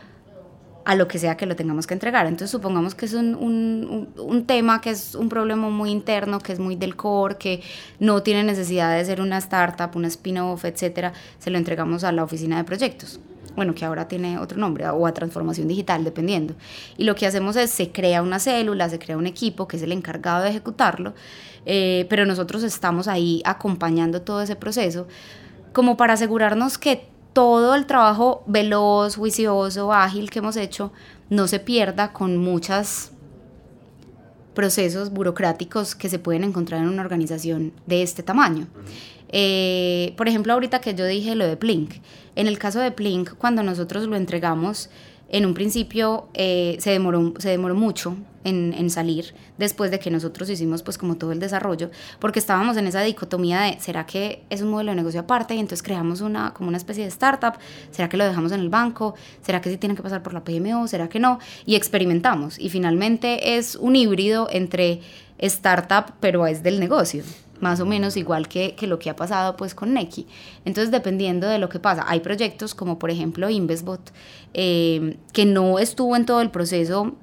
a 0.86 0.96
lo 0.96 1.08
que 1.08 1.20
sea 1.20 1.38
que 1.38 1.46
lo 1.46 1.56
tengamos 1.56 1.88
que 1.88 1.94
entregar. 1.94 2.26
Entonces 2.26 2.52
supongamos 2.52 2.96
que 2.96 3.06
es 3.06 3.14
un, 3.14 3.36
un, 3.36 4.10
un, 4.18 4.46
tema 4.46 4.82
que 4.82 4.92
es 4.92 5.16
un 5.16 5.30
problema 5.30 5.70
muy 5.70 5.92
interno, 5.92 6.40
que 6.40 6.54
es 6.54 6.60
muy 6.60 6.76
del 6.76 6.96
core, 6.96 7.38
que 7.38 7.62
no 8.00 8.24
tiene 8.24 8.44
necesidad 8.44 8.96
de 8.96 9.06
ser 9.06 9.22
una 9.22 9.38
startup, 9.38 9.96
una 9.96 10.08
spin-off, 10.08 10.66
etcétera, 10.66 11.14
se 11.38 11.50
lo 11.50 11.58
entregamos 11.58 12.04
a 12.04 12.12
la 12.12 12.24
oficina 12.24 12.58
de 12.58 12.64
proyectos. 12.64 13.20
Bueno, 13.56 13.76
que 13.76 13.84
ahora 13.84 14.08
tiene 14.08 14.40
otro 14.40 14.58
nombre, 14.58 14.88
o 14.88 15.06
a 15.06 15.14
transformación 15.14 15.68
digital, 15.68 16.04
dependiendo. 16.04 16.56
Y 16.98 17.04
lo 17.04 17.16
que 17.16 17.28
hacemos 17.28 17.56
es, 17.56 17.72
se 17.72 17.92
crea 17.92 18.22
una 18.22 18.40
célula, 18.40 18.88
se 18.90 19.00
crea 19.00 19.18
un 19.18 19.28
equipo 19.28 19.68
que 19.68 19.78
es 19.78 19.84
el 19.84 19.92
encargado 19.92 20.44
de 20.44 20.50
ejecutarlo, 20.50 21.14
eh, 21.66 22.06
pero 22.10 22.26
nosotros 22.26 22.64
estamos 22.64 23.08
ahí 23.08 23.42
acompañando 23.44 24.22
todo 24.22 24.42
ese 24.42 24.56
proceso 24.56 25.08
como 25.74 25.98
para 25.98 26.14
asegurarnos 26.14 26.78
que 26.78 27.09
todo 27.34 27.76
el 27.76 27.86
trabajo 27.86 28.44
veloz, 28.48 29.16
juicioso, 29.16 29.94
ágil 29.94 30.30
que 30.30 30.40
hemos 30.40 30.56
hecho 30.58 30.92
no 31.30 31.48
se 31.48 31.60
pierda 31.60 32.12
con 32.12 32.38
muchos 32.38 33.12
procesos 34.54 35.12
burocráticos 35.12 35.96
que 35.96 36.10
se 36.10 36.20
pueden 36.20 36.44
encontrar 36.44 36.82
en 36.82 36.90
una 36.90 37.02
organización 37.02 37.72
de 37.86 38.04
este 38.04 38.24
tamaño. 38.24 38.68
Eh, 39.30 40.14
por 40.18 40.28
ejemplo, 40.28 40.54
ahorita 40.54 40.82
que 40.82 40.96
yo 40.96 41.06
dije 41.06 41.36
lo 41.36 41.46
de 41.46 41.56
Plink, 41.56 41.96
en 42.36 42.48
el 42.48 42.58
caso 42.58 42.80
de 42.80 42.92
Plink, 42.92 43.36
cuando 43.38 43.64
nosotros 43.64 44.06
lo 44.08 44.16
entregamos, 44.16 44.90
en 45.30 45.46
un 45.46 45.54
principio 45.54 46.28
eh, 46.34 46.78
se, 46.80 46.92
demoró, 46.92 47.34
se 47.38 47.50
demoró 47.50 47.76
mucho 47.76 48.18
en, 48.44 48.74
en, 48.74 48.90
salir 48.90 49.34
después 49.58 49.92
de 49.92 50.00
que 50.00 50.10
nosotros 50.10 50.50
hicimos 50.50 50.82
pues 50.82 50.98
como 50.98 51.18
todo 51.18 51.32
el 51.32 51.40
desarrollo, 51.40 51.92
porque 52.20 52.40
estábamos 52.40 52.78
en 52.78 52.88
esa 52.88 53.02
dicotomía 53.02 53.62
de, 53.62 53.80
¿será 53.80 54.06
que 54.06 54.44
es 54.50 54.62
un 54.62 54.70
modelo 54.70 54.92
de 54.92 54.96
negocio 54.96 55.22
aparte? 55.22 55.56
Y 55.56 55.60
entonces 55.60 55.84
creamos 55.84 56.22
una, 56.22 56.54
como 56.54 56.70
una 56.70 56.78
especie 56.78 57.04
de 57.04 57.10
startup, 57.10 57.54
¿será 57.92 58.10
que 58.10 58.18
lo 58.18 58.26
dejamos 58.26 58.52
en 58.52 58.62
el 58.62 58.70
banco? 58.70 59.16
¿Será 59.42 59.62
que 59.62 59.70
sí 59.70 59.78
tiene 59.78 59.96
que 59.96 60.04
pasar 60.04 60.24
por 60.24 60.34
la 60.34 60.44
PMO? 60.44 60.88
¿Será 60.88 61.10
que 61.10 61.20
no? 61.20 61.40
Y 61.66 61.76
experimentamos. 61.76 62.58
Y 62.58 62.70
finalmente 62.70 63.58
es 63.58 63.76
un 63.76 63.96
híbrido 63.96 64.48
entre 64.52 65.02
startup, 65.38 66.14
pero 66.20 66.48
es 66.48 66.64
del 66.64 66.80
negocio 66.80 67.24
más 67.62 67.80
o 67.80 67.86
menos 67.86 68.18
igual 68.18 68.48
que, 68.48 68.76
que, 68.76 68.88
lo 68.88 69.00
que 69.00 69.10
ha 69.10 69.16
pasado 69.16 69.56
pues 69.56 69.76
con 69.76 69.94
Neki. 69.94 70.28
Entonces, 70.66 70.92
dependiendo 70.92 71.48
de 71.48 71.60
lo 71.60 71.70
que 71.70 71.80
pasa, 71.80 72.06
hay 72.08 72.20
proyectos 72.20 72.76
como 72.76 73.00
por 73.00 73.12
ejemplo 73.12 73.50
Investbot, 73.50 74.12
eh, 74.54 75.18
que 75.34 75.46
no 75.46 75.80
estuvo 75.80 76.16
en 76.16 76.26
todo 76.26 76.42
el 76.42 76.52
proceso 76.52 77.16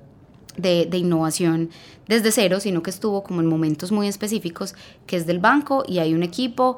de, 0.57 0.87
de, 0.87 0.99
innovación 0.99 1.71
desde 2.09 2.33
cero, 2.33 2.61
sino 2.61 2.83
que 2.83 2.91
estuvo 2.91 3.23
como 3.23 3.41
en 3.41 3.47
momentos 3.47 3.93
muy 3.93 4.09
específicos, 4.09 4.75
que 5.07 5.17
es 5.17 5.27
del 5.27 5.39
banco 5.39 5.85
y 5.87 5.99
hay 5.99 6.15
un 6.15 6.23
equipo 6.23 6.77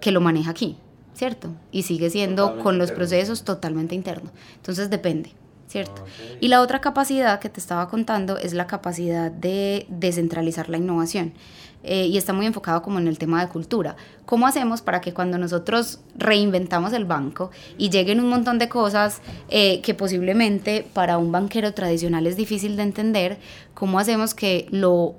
que 0.00 0.12
lo 0.12 0.20
maneja 0.20 0.50
aquí, 0.50 0.76
¿cierto? 1.14 1.50
Y 1.72 1.82
sigue 1.82 2.10
siendo 2.10 2.58
con 2.58 2.78
los 2.78 2.92
procesos 2.92 3.42
totalmente 3.42 3.94
interno. 3.94 4.30
Entonces, 4.56 4.90
depende. 4.90 5.32
Y 6.40 6.48
la 6.48 6.60
otra 6.60 6.80
capacidad 6.80 7.40
que 7.40 7.48
te 7.48 7.60
estaba 7.60 7.88
contando 7.88 8.38
es 8.38 8.54
la 8.54 8.66
capacidad 8.66 9.30
de 9.30 9.86
descentralizar 9.88 10.68
la 10.68 10.78
innovación. 10.78 11.32
Eh, 11.88 12.06
y 12.06 12.16
está 12.16 12.32
muy 12.32 12.46
enfocado 12.46 12.82
como 12.82 12.98
en 12.98 13.06
el 13.06 13.16
tema 13.16 13.40
de 13.40 13.48
cultura. 13.48 13.94
¿Cómo 14.24 14.48
hacemos 14.48 14.82
para 14.82 15.00
que 15.00 15.14
cuando 15.14 15.38
nosotros 15.38 16.00
reinventamos 16.16 16.92
el 16.92 17.04
banco 17.04 17.52
y 17.78 17.90
lleguen 17.90 18.18
un 18.18 18.28
montón 18.28 18.58
de 18.58 18.68
cosas 18.68 19.20
eh, 19.50 19.80
que 19.82 19.94
posiblemente 19.94 20.84
para 20.92 21.16
un 21.16 21.30
banquero 21.30 21.74
tradicional 21.74 22.26
es 22.26 22.36
difícil 22.36 22.76
de 22.76 22.82
entender, 22.82 23.38
cómo 23.74 24.00
hacemos 24.00 24.34
que 24.34 24.66
lo 24.70 25.14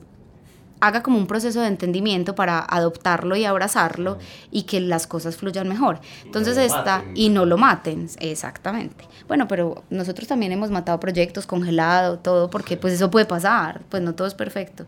haga 0.79 1.01
como 1.03 1.17
un 1.17 1.27
proceso 1.27 1.61
de 1.61 1.67
entendimiento 1.67 2.35
para 2.35 2.59
adoptarlo 2.59 3.35
y 3.35 3.45
abrazarlo 3.45 4.17
y 4.51 4.63
que 4.63 4.79
las 4.79 5.07
cosas 5.07 5.35
fluyan 5.35 5.67
mejor. 5.67 5.99
Entonces 6.23 6.57
está, 6.57 7.03
y 7.15 7.29
no 7.29 7.45
lo 7.45 7.57
maten, 7.57 8.07
exactamente. 8.19 9.05
Bueno, 9.27 9.47
pero 9.47 9.83
nosotros 9.89 10.27
también 10.27 10.51
hemos 10.51 10.69
matado 10.69 10.99
proyectos, 10.99 11.47
congelado, 11.47 12.19
todo, 12.19 12.49
porque 12.49 12.77
pues 12.77 12.93
eso 12.93 13.09
puede 13.09 13.25
pasar, 13.25 13.81
pues 13.89 14.03
no 14.03 14.15
todo 14.15 14.27
es 14.27 14.33
perfecto. 14.33 14.85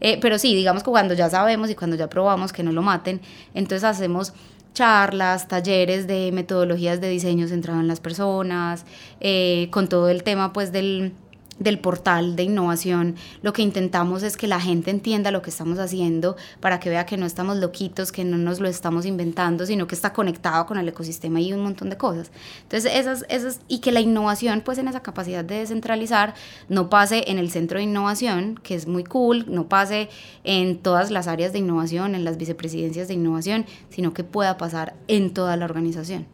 Eh, 0.00 0.18
pero 0.20 0.38
sí, 0.38 0.54
digamos 0.54 0.82
que 0.82 0.90
cuando 0.90 1.14
ya 1.14 1.30
sabemos 1.30 1.70
y 1.70 1.74
cuando 1.74 1.96
ya 1.96 2.08
probamos 2.08 2.52
que 2.52 2.62
no 2.62 2.72
lo 2.72 2.82
maten, 2.82 3.20
entonces 3.54 3.84
hacemos 3.84 4.32
charlas, 4.74 5.48
talleres 5.48 6.06
de 6.06 6.30
metodologías 6.32 7.00
de 7.00 7.08
diseño 7.08 7.48
centrado 7.48 7.80
en 7.80 7.88
las 7.88 8.00
personas, 8.00 8.84
eh, 9.20 9.68
con 9.70 9.88
todo 9.88 10.08
el 10.08 10.22
tema 10.22 10.52
pues 10.52 10.70
del 10.70 11.12
del 11.60 11.78
portal 11.78 12.34
de 12.34 12.42
innovación, 12.42 13.14
lo 13.42 13.52
que 13.52 13.62
intentamos 13.62 14.24
es 14.24 14.36
que 14.36 14.48
la 14.48 14.58
gente 14.60 14.90
entienda 14.90 15.30
lo 15.30 15.42
que 15.42 15.50
estamos 15.50 15.78
haciendo 15.78 16.36
para 16.58 16.80
que 16.80 16.90
vea 16.90 17.06
que 17.06 17.16
no 17.16 17.26
estamos 17.26 17.58
loquitos, 17.58 18.10
que 18.10 18.24
no 18.24 18.38
nos 18.38 18.58
lo 18.58 18.68
estamos 18.68 19.06
inventando, 19.06 19.66
sino 19.66 19.86
que 19.86 19.94
está 19.94 20.12
conectado 20.12 20.66
con 20.66 20.78
el 20.78 20.88
ecosistema 20.88 21.40
y 21.40 21.52
un 21.52 21.62
montón 21.62 21.90
de 21.90 21.96
cosas. 21.96 22.32
Entonces, 22.62 22.90
esas, 22.94 23.24
esas, 23.28 23.60
y 23.68 23.78
que 23.80 23.92
la 23.92 24.00
innovación, 24.00 24.62
pues 24.64 24.78
en 24.78 24.88
esa 24.88 25.00
capacidad 25.00 25.44
de 25.44 25.56
descentralizar, 25.56 26.34
no 26.68 26.88
pase 26.88 27.24
en 27.30 27.38
el 27.38 27.50
centro 27.50 27.78
de 27.78 27.84
innovación, 27.84 28.58
que 28.62 28.74
es 28.74 28.88
muy 28.88 29.04
cool, 29.04 29.44
no 29.46 29.68
pase 29.68 30.08
en 30.44 30.78
todas 30.78 31.10
las 31.10 31.28
áreas 31.28 31.52
de 31.52 31.58
innovación, 31.58 32.14
en 32.14 32.24
las 32.24 32.38
vicepresidencias 32.38 33.06
de 33.06 33.14
innovación, 33.14 33.66
sino 33.90 34.14
que 34.14 34.24
pueda 34.24 34.56
pasar 34.56 34.94
en 35.08 35.34
toda 35.34 35.56
la 35.58 35.66
organización. 35.66 36.26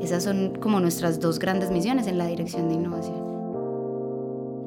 Esas 0.00 0.22
son 0.22 0.54
como 0.60 0.78
nuestras 0.78 1.20
dos 1.20 1.40
grandes 1.40 1.70
misiones 1.70 2.06
en 2.06 2.18
la 2.18 2.26
dirección 2.26 2.68
de 2.68 2.74
innovación. 2.74 3.29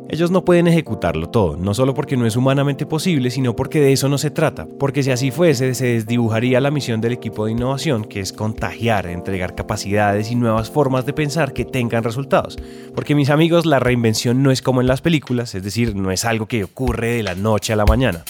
Ellos 0.10 0.30
no 0.30 0.46
pueden 0.46 0.68
ejecutarlo 0.68 1.30
todo, 1.30 1.56
no 1.56 1.74
solo 1.74 1.94
porque 1.94 2.18
no 2.18 2.26
es 2.26 2.36
humanamente 2.36 2.86
posible, 2.86 3.32
sino 3.32 3.56
porque 3.56 3.80
de 3.80 3.94
eso 3.94 4.10
no 4.10 4.18
se 4.18 4.30
trata, 4.30 4.68
porque 4.78 5.02
si 5.02 5.12
así 5.12 5.32
fuese 5.32 5.74
se 5.74 5.86
desdibujaría 5.86 6.62
la 6.62 6.72
misión 6.72 7.02
del 7.02 7.14
equipo 7.14 7.46
de 7.46 7.54
innovación, 7.54 8.04
que 8.04 8.20
es 8.20 8.34
contagiar, 8.34 9.08
entregar 9.08 9.56
capacidades 9.56 10.30
y 10.30 10.36
nuevas 10.36 10.70
formas 10.70 11.06
de 11.06 11.14
pensar 11.14 11.54
que 11.54 11.66
tengan 11.66 12.04
resultados. 12.04 12.58
Porque 12.94 13.16
mis 13.16 13.30
amigos, 13.30 13.66
la 13.66 13.80
reinvención 13.80 14.44
no 14.44 14.52
es 14.52 14.62
como 14.62 14.82
en 14.82 14.88
las 14.88 15.02
películas, 15.02 15.56
es 15.56 15.64
decir, 15.64 15.96
no 15.96 16.12
es 16.12 16.26
algo 16.26 16.48
que 16.48 16.66
ocurre 16.66 17.16
de 17.16 17.24
la 17.24 17.34
noche 17.34 17.74
a 17.74 17.78
la 17.78 17.86
mañana. 17.86 18.24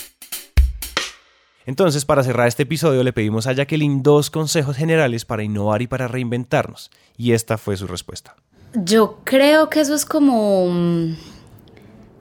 Entonces, 1.66 2.06
para 2.06 2.24
cerrar 2.24 2.48
este 2.48 2.64
episodio, 2.64 3.04
le 3.04 3.14
pedimos 3.14 3.48
a 3.48 3.54
Jacqueline 3.54 4.04
dos 4.04 4.30
consejos 4.30 4.78
generales 4.78 5.26
para 5.26 5.44
innovar 5.44 5.82
y 5.82 5.88
para 5.88 6.08
reinventarnos, 6.08 6.92
y 7.18 7.32
esta 7.32 7.58
fue 7.58 7.78
su 7.78 7.88
respuesta. 7.88 8.36
Yo 8.74 9.20
creo 9.24 9.70
que 9.70 9.82
eso 9.82 9.96
es 9.96 10.06
como 10.06 10.68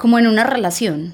como 0.03 0.19
en 0.19 0.27
una 0.27 0.43
relación, 0.43 1.12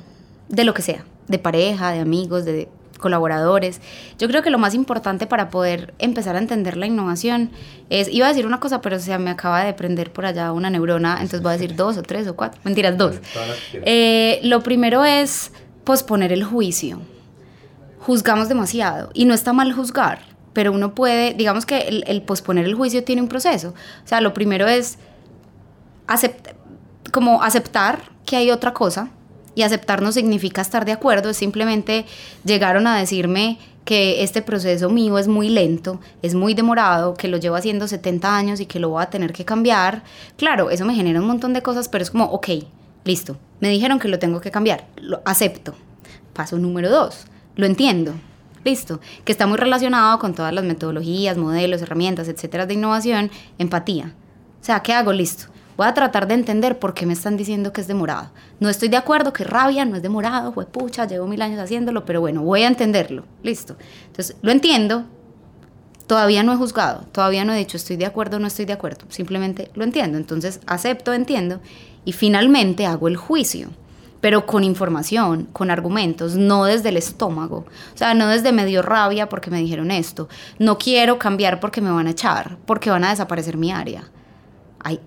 de 0.49 0.65
lo 0.65 0.73
que 0.73 0.81
sea, 0.81 1.05
de 1.27 1.39
pareja, 1.39 1.93
de 1.93 2.01
amigos, 2.01 2.47
de 2.47 2.71
colaboradores. 2.99 3.83
Yo 4.19 4.29
creo 4.29 4.43
que 4.43 4.49
lo 4.49 4.57
más 4.57 4.73
importante 4.73 5.27
para 5.27 5.51
poder 5.51 5.93
empezar 5.99 6.37
a 6.37 6.39
entender 6.39 6.79
la 6.79 6.87
innovación 6.87 7.51
es, 7.91 8.09
iba 8.09 8.25
a 8.25 8.31
decir 8.31 8.47
una 8.47 8.61
cosa, 8.61 8.81
pero 8.81 8.99
se 8.99 9.19
me 9.19 9.29
acaba 9.29 9.63
de 9.63 9.75
prender 9.75 10.11
por 10.11 10.25
allá 10.25 10.53
una 10.53 10.71
neurona, 10.71 11.17
entonces 11.17 11.43
voy 11.43 11.51
a 11.51 11.59
decir 11.59 11.77
dos 11.77 11.99
o 11.99 12.03
tres 12.03 12.27
o 12.29 12.35
cuatro, 12.35 12.63
mentiras, 12.65 12.97
dos. 12.97 13.17
Eh, 13.75 14.41
lo 14.43 14.63
primero 14.63 15.05
es 15.05 15.53
posponer 15.85 16.33
el 16.33 16.43
juicio. 16.43 17.03
Juzgamos 18.01 18.49
demasiado 18.49 19.11
y 19.13 19.27
no 19.27 19.35
está 19.35 19.53
mal 19.53 19.71
juzgar, 19.71 20.21
pero 20.55 20.73
uno 20.73 20.95
puede, 20.95 21.35
digamos 21.35 21.67
que 21.67 21.81
el, 21.81 22.05
el 22.07 22.23
posponer 22.23 22.65
el 22.65 22.75
juicio 22.75 23.05
tiene 23.05 23.21
un 23.21 23.29
proceso. 23.29 23.75
O 24.03 24.09
sea, 24.09 24.23
lo 24.23 24.33
primero 24.33 24.67
es 24.67 24.97
aceptar 26.07 26.58
como 27.19 27.43
aceptar 27.43 27.99
que 28.25 28.37
hay 28.37 28.53
otra 28.53 28.73
cosa 28.73 29.09
y 29.57 29.63
aceptar 29.63 30.03
no 30.03 30.13
significa 30.13 30.63
estar 30.63 30.85
de 30.85 30.93
acuerdo, 30.93 31.35
simplemente 31.35 32.07
llegaron 32.45 32.87
a 32.87 32.97
decirme 32.97 33.59
que 33.85 34.23
este 34.23 34.41
proceso 34.41 34.89
mío 34.89 35.19
es 35.19 35.27
muy 35.27 35.49
lento, 35.49 35.99
es 36.23 36.37
muy 36.37 36.55
demorado, 36.55 37.15
que 37.15 37.27
lo 37.27 37.37
llevo 37.39 37.57
haciendo 37.57 37.89
70 37.89 38.37
años 38.37 38.61
y 38.61 38.67
que 38.67 38.79
lo 38.79 38.91
voy 38.91 39.03
a 39.03 39.11
tener 39.11 39.33
que 39.33 39.45
cambiar. 39.45 40.05
Claro, 40.37 40.71
eso 40.71 40.85
me 40.85 40.95
genera 40.95 41.21
un 41.21 41.27
montón 41.27 41.55
de 41.55 41.61
cosas, 41.61 41.89
pero 41.89 42.05
es 42.05 42.13
como, 42.13 42.27
ok, 42.27 42.51
listo, 43.03 43.37
me 43.59 43.69
dijeron 43.69 43.99
que 43.99 44.07
lo 44.07 44.21
tengo 44.21 44.41
que 44.41 44.53
cambiar, 44.53 44.87
lo 44.95 45.21
acepto. 45.25 45.75
Paso 46.35 46.57
número 46.57 46.89
dos, 46.89 47.25
lo 47.57 47.67
entiendo, 47.67 48.15
listo, 48.63 49.01
que 49.25 49.33
está 49.33 49.49
muy 49.49 49.59
relacionado 49.59 50.21
con 50.21 50.37
todas 50.37 50.53
las 50.53 50.63
metodologías, 50.63 51.37
modelos, 51.37 51.83
herramientas, 51.83 52.29
etcétera, 52.29 52.67
de 52.67 52.75
innovación, 52.75 53.33
empatía. 53.59 54.15
O 54.61 54.65
sea, 54.65 54.83
¿qué 54.85 54.93
hago? 54.93 55.13
Listo. 55.13 55.47
Voy 55.79 55.87
a 55.87 55.95
tratar 55.95 56.27
de 56.27 56.35
entender 56.35 56.81
por 56.81 56.93
qué 56.93 57.07
me 57.07 57.13
están 57.13 57.37
diciendo 57.37 57.73
que 57.73 57.81
es 57.81 57.87
demorado. 57.87 58.33
No 58.59 58.69
estoy 58.69 58.89
de 58.89 58.97
acuerdo, 58.97 59.33
que 59.33 59.45
rabia, 59.45 59.85
no 59.85 59.95
es 59.95 60.03
demorado, 60.03 60.53
fue 60.53 60.67
pucha, 60.67 61.07
llevo 61.07 61.29
mil 61.29 61.41
años 61.41 61.61
haciéndolo, 61.61 62.05
pero 62.05 62.21
bueno, 62.21 62.43
voy 62.43 62.65
a 62.65 62.67
entenderlo. 62.67 63.23
Listo. 63.45 63.77
Entonces, 64.09 64.37
lo 64.43 64.51
entiendo, 64.51 65.05
todavía 66.09 66.43
no 66.43 66.53
he 66.53 66.57
juzgado, 66.57 67.05
todavía 67.13 67.45
no 67.45 67.53
he 67.53 67.59
dicho 67.59 67.77
estoy 67.77 67.95
de 67.95 68.07
acuerdo 68.07 68.39
o 68.39 68.41
no 68.41 68.49
estoy 68.49 68.65
de 68.65 68.73
acuerdo, 68.73 69.05
simplemente 69.09 69.71
lo 69.75 69.85
entiendo. 69.85 70.19
Entonces, 70.19 70.59
acepto, 70.67 71.13
entiendo 71.13 71.61
y 72.05 72.11
finalmente 72.11 72.85
hago 72.85 73.07
el 73.07 73.17
juicio 73.17 73.69
pero 74.21 74.47
con 74.47 74.65
información, 74.65 75.47
con 75.53 75.71
argumentos, 75.71 76.35
no 76.35 76.65
desde 76.65 76.89
el 76.89 76.97
estómago. 76.97 77.67
O 77.95 77.97
sea, 77.97 78.15
no 78.15 78.27
desde 78.27 78.51
me 78.51 78.67
dio 78.67 78.83
rabia 78.83 79.29
porque 79.29 79.49
me 79.49 79.61
dijeron 79.61 79.93
esto. 79.93 80.29
No 80.59 80.77
quiero 80.77 81.21
cambiar 81.21 81.61
porque 81.61 81.81
me 81.81 81.93
van 81.93 82.09
a 82.09 82.11
echar, 82.11 82.57
porque 82.67 82.91
van 82.91 83.05
a 83.05 83.11
desaparecer 83.11 83.57
mi 83.57 83.71
área 83.71 84.11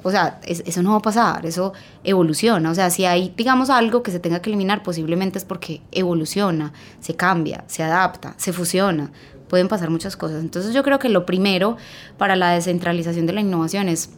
o 0.04 0.12
sea, 0.12 0.40
eso 0.46 0.82
no 0.82 0.92
va 0.92 0.98
a 0.98 1.02
pasar, 1.02 1.46
eso 1.46 1.74
evoluciona. 2.04 2.72
O 2.72 2.76
sea, 2.76 2.90
si 2.90 3.06
hay, 3.06 3.34
digamos, 3.36 3.70
algo 3.70 4.04
que 4.04 4.12
se 4.12 4.20
tenga 4.20 4.42
que 4.42 4.50
eliminar, 4.50 4.84
posiblemente 4.84 5.38
es 5.38 5.46
porque 5.46 5.82
evoluciona, 5.92 6.74
se 7.00 7.16
cambia, 7.16 7.64
se 7.68 7.84
adapta, 7.84 8.34
se 8.38 8.54
fusiona. 8.54 9.12
Pueden 9.48 9.68
pasar 9.68 9.90
muchas 9.90 10.16
cosas. 10.16 10.42
Entonces 10.42 10.74
yo 10.74 10.84
creo 10.84 11.00
que 11.00 11.10
lo 11.10 11.26
primero 11.26 11.78
para 12.18 12.36
la 12.36 12.52
descentralización 12.52 13.26
de 13.26 13.34
la 13.34 13.42
innovación 13.42 13.90
es 13.90 14.12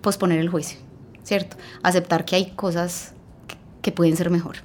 posponer 0.00 0.38
el 0.38 0.48
juicio, 0.48 0.78
¿cierto? 1.22 1.56
Aceptar 1.82 2.24
que 2.24 2.36
hay 2.36 2.50
cosas 2.50 3.14
que 3.82 3.92
pueden 3.92 4.16
ser 4.16 4.30
mejor. 4.30 4.56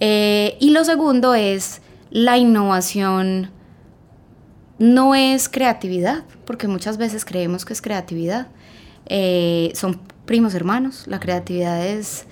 Eh, 0.00 0.56
y 0.60 0.70
lo 0.70 0.84
segundo 0.84 1.34
es 1.34 1.80
la 2.10 2.38
innovación 2.38 3.50
no 4.78 5.14
es 5.14 5.48
creatividad, 5.48 6.24
porque 6.44 6.68
muchas 6.68 6.98
veces 6.98 7.24
creemos 7.24 7.64
que 7.64 7.72
es 7.72 7.82
creatividad. 7.82 8.48
Eh, 9.06 9.72
son 9.74 10.00
primos 10.24 10.54
hermanos, 10.54 11.04
la 11.06 11.20
creatividad 11.20 11.86
es 11.86 12.26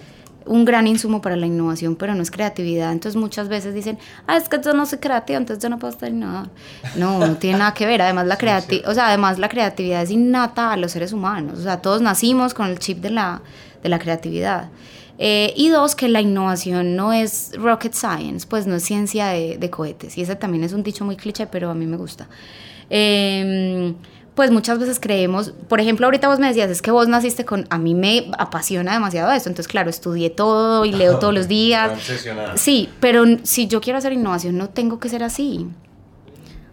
un 0.46 0.64
gran 0.64 0.86
insumo 0.86 1.20
para 1.20 1.36
la 1.36 1.46
innovación, 1.46 1.96
pero 1.96 2.14
no 2.14 2.22
es 2.22 2.30
creatividad. 2.30 2.92
Entonces 2.92 3.20
muchas 3.20 3.48
veces 3.48 3.74
dicen, 3.74 3.98
ah, 4.26 4.36
es 4.36 4.48
que 4.48 4.60
yo 4.62 4.72
no 4.72 4.86
soy 4.86 4.98
creativo, 4.98 5.38
entonces 5.38 5.62
yo 5.62 5.68
no 5.68 5.78
puedo 5.78 5.92
estar 5.92 6.08
innovador. 6.08 6.50
No, 6.96 7.18
no 7.18 7.36
tiene 7.36 7.58
nada 7.58 7.74
que 7.74 7.86
ver. 7.86 8.02
Además 8.02 8.26
la, 8.26 8.36
creati 8.36 8.82
o 8.86 8.94
sea, 8.94 9.08
además 9.08 9.38
la 9.38 9.48
creatividad 9.48 10.02
es 10.02 10.10
innata 10.10 10.72
a 10.72 10.76
los 10.76 10.92
seres 10.92 11.12
humanos. 11.12 11.58
O 11.58 11.62
sea, 11.62 11.80
todos 11.80 12.02
nacimos 12.02 12.54
con 12.54 12.68
el 12.68 12.78
chip 12.78 12.98
de 12.98 13.10
la, 13.10 13.42
de 13.82 13.88
la 13.88 13.98
creatividad. 13.98 14.70
Eh, 15.18 15.52
y 15.56 15.68
dos, 15.68 15.94
que 15.94 16.08
la 16.08 16.20
innovación 16.20 16.96
no 16.96 17.12
es 17.12 17.52
rocket 17.56 17.92
science, 17.92 18.46
pues 18.48 18.66
no 18.66 18.74
es 18.74 18.82
ciencia 18.82 19.28
de, 19.28 19.58
de 19.58 19.70
cohetes. 19.70 20.18
Y 20.18 20.22
ese 20.22 20.34
también 20.36 20.64
es 20.64 20.72
un 20.72 20.82
dicho 20.82 21.04
muy 21.04 21.16
cliché, 21.16 21.46
pero 21.46 21.70
a 21.70 21.74
mí 21.74 21.86
me 21.86 21.96
gusta. 21.96 22.28
Eh, 22.90 23.94
pues 24.34 24.50
muchas 24.50 24.78
veces 24.78 24.98
creemos, 24.98 25.52
por 25.68 25.80
ejemplo, 25.80 26.06
ahorita 26.06 26.28
vos 26.28 26.38
me 26.38 26.48
decías, 26.48 26.70
es 26.70 26.80
que 26.80 26.90
vos 26.90 27.06
naciste 27.06 27.44
con, 27.44 27.66
a 27.68 27.76
mí 27.76 27.94
me 27.94 28.30
apasiona 28.38 28.94
demasiado 28.94 29.30
esto, 29.30 29.50
entonces 29.50 29.70
claro, 29.70 29.90
estudié 29.90 30.30
todo 30.30 30.84
y 30.84 30.92
leo 30.92 31.18
todos 31.20 31.34
los 31.34 31.48
días. 31.48 31.92
Sí, 32.54 32.88
pero 33.00 33.24
si 33.42 33.66
yo 33.66 33.80
quiero 33.80 33.98
hacer 33.98 34.12
innovación 34.12 34.56
no 34.56 34.70
tengo 34.70 34.98
que 34.98 35.08
ser 35.08 35.22
así. 35.22 35.68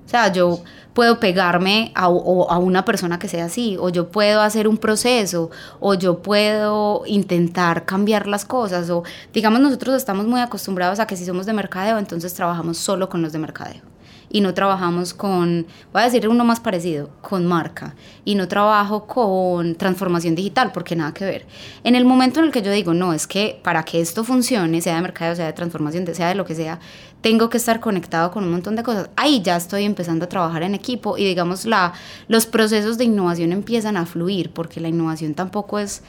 O 0.06 0.10
sea, 0.10 0.32
yo 0.32 0.63
puedo 0.93 1.19
pegarme 1.19 1.91
a, 1.95 2.06
a, 2.06 2.10
una 2.10 2.84
persona 2.84 3.19
que 3.19 3.28
sea 3.28 3.45
así, 3.45 3.78
o 3.80 3.89
yo 3.89 4.10
puedo 4.10 4.41
hacer 4.41 4.67
un 4.67 4.78
proceso, 4.78 5.52
o 5.80 5.93
yo 5.93 6.22
puedo 6.22 7.04
intentar 7.06 7.86
cambiar 7.86 8.26
las 8.26 8.45
cosas, 8.45 8.89
o 8.89 9.04
digamos 9.34 9.60
nosotros 9.60 9.95
estamos 9.95 10.26
muy 10.26 10.41
acostumbrados 10.41 11.00
a 11.00 11.08
que 11.08 11.15
si 11.15 11.26
somos 11.26 11.45
de 11.45 11.54
mercadeo, 11.54 12.00
entonces 12.00 12.34
trabajamos 12.34 12.78
solo 12.78 13.10
con 13.10 13.22
los 13.22 13.34
de 13.34 13.39
mercadeo 13.39 13.88
y 14.30 14.42
no 14.42 14.54
trabajamos 14.54 15.13
con, 15.13 15.65
voy 15.92 16.02
a 16.02 16.06
decir 16.06 16.28
uno 16.28 16.46
más 16.46 16.60
parecido, 16.60 17.10
con 17.22 17.46
marca 17.46 17.96
y 18.26 18.36
no 18.36 18.48
trabajo 18.48 19.06
con 19.06 19.76
transformación 19.76 20.36
digital 20.36 20.72
porque 20.72 20.96
nada 20.96 21.13
que 21.13 21.26
ver. 21.26 21.46
En 21.84 21.96
el 21.96 22.06
momento 22.06 22.39
en 22.39 22.48
el 22.48 22.52
que 22.52 22.62
yo 22.62 22.72
digo, 22.72 22.94
no, 22.94 23.13
es 23.13 23.26
que 23.26 23.60
para 23.63 23.84
que 23.84 24.00
esto 24.02 24.24
funcione, 24.24 24.82
sea 24.82 24.96
de 24.96 25.02
mercado, 25.02 25.36
sea 25.36 25.48
de 25.48 25.54
transformación, 25.54 26.06
sea 26.13 26.30
de 26.30 26.36
lo 26.36 26.46
que 26.46 26.56
sea, 26.56 26.80
tengo 27.22 27.50
que 27.50 27.58
estar 27.58 27.80
conectado 27.80 28.32
con 28.32 28.44
un 28.44 28.52
montón 28.52 28.76
de 28.76 28.84
cosas. 28.84 29.10
Ahí 29.15 29.42
ya 29.42 29.58
estoy 29.58 29.84
empezando 29.84 30.26
a 30.26 30.30
trabajar 30.30 30.63
en 30.63 30.76
equipo 30.76 31.18
y 31.18 31.26
digamos 31.26 31.65
la, 31.65 31.94
los 32.28 32.46
procesos 32.46 32.98
de 32.98 33.06
innovación 33.06 33.52
empiezan 33.52 33.98
a 33.98 34.06
fluir 34.06 34.52
porque 34.52 34.80
la 34.80 34.89
innovación 34.89 35.34
tampoco 35.34 35.80
es... 35.80 36.04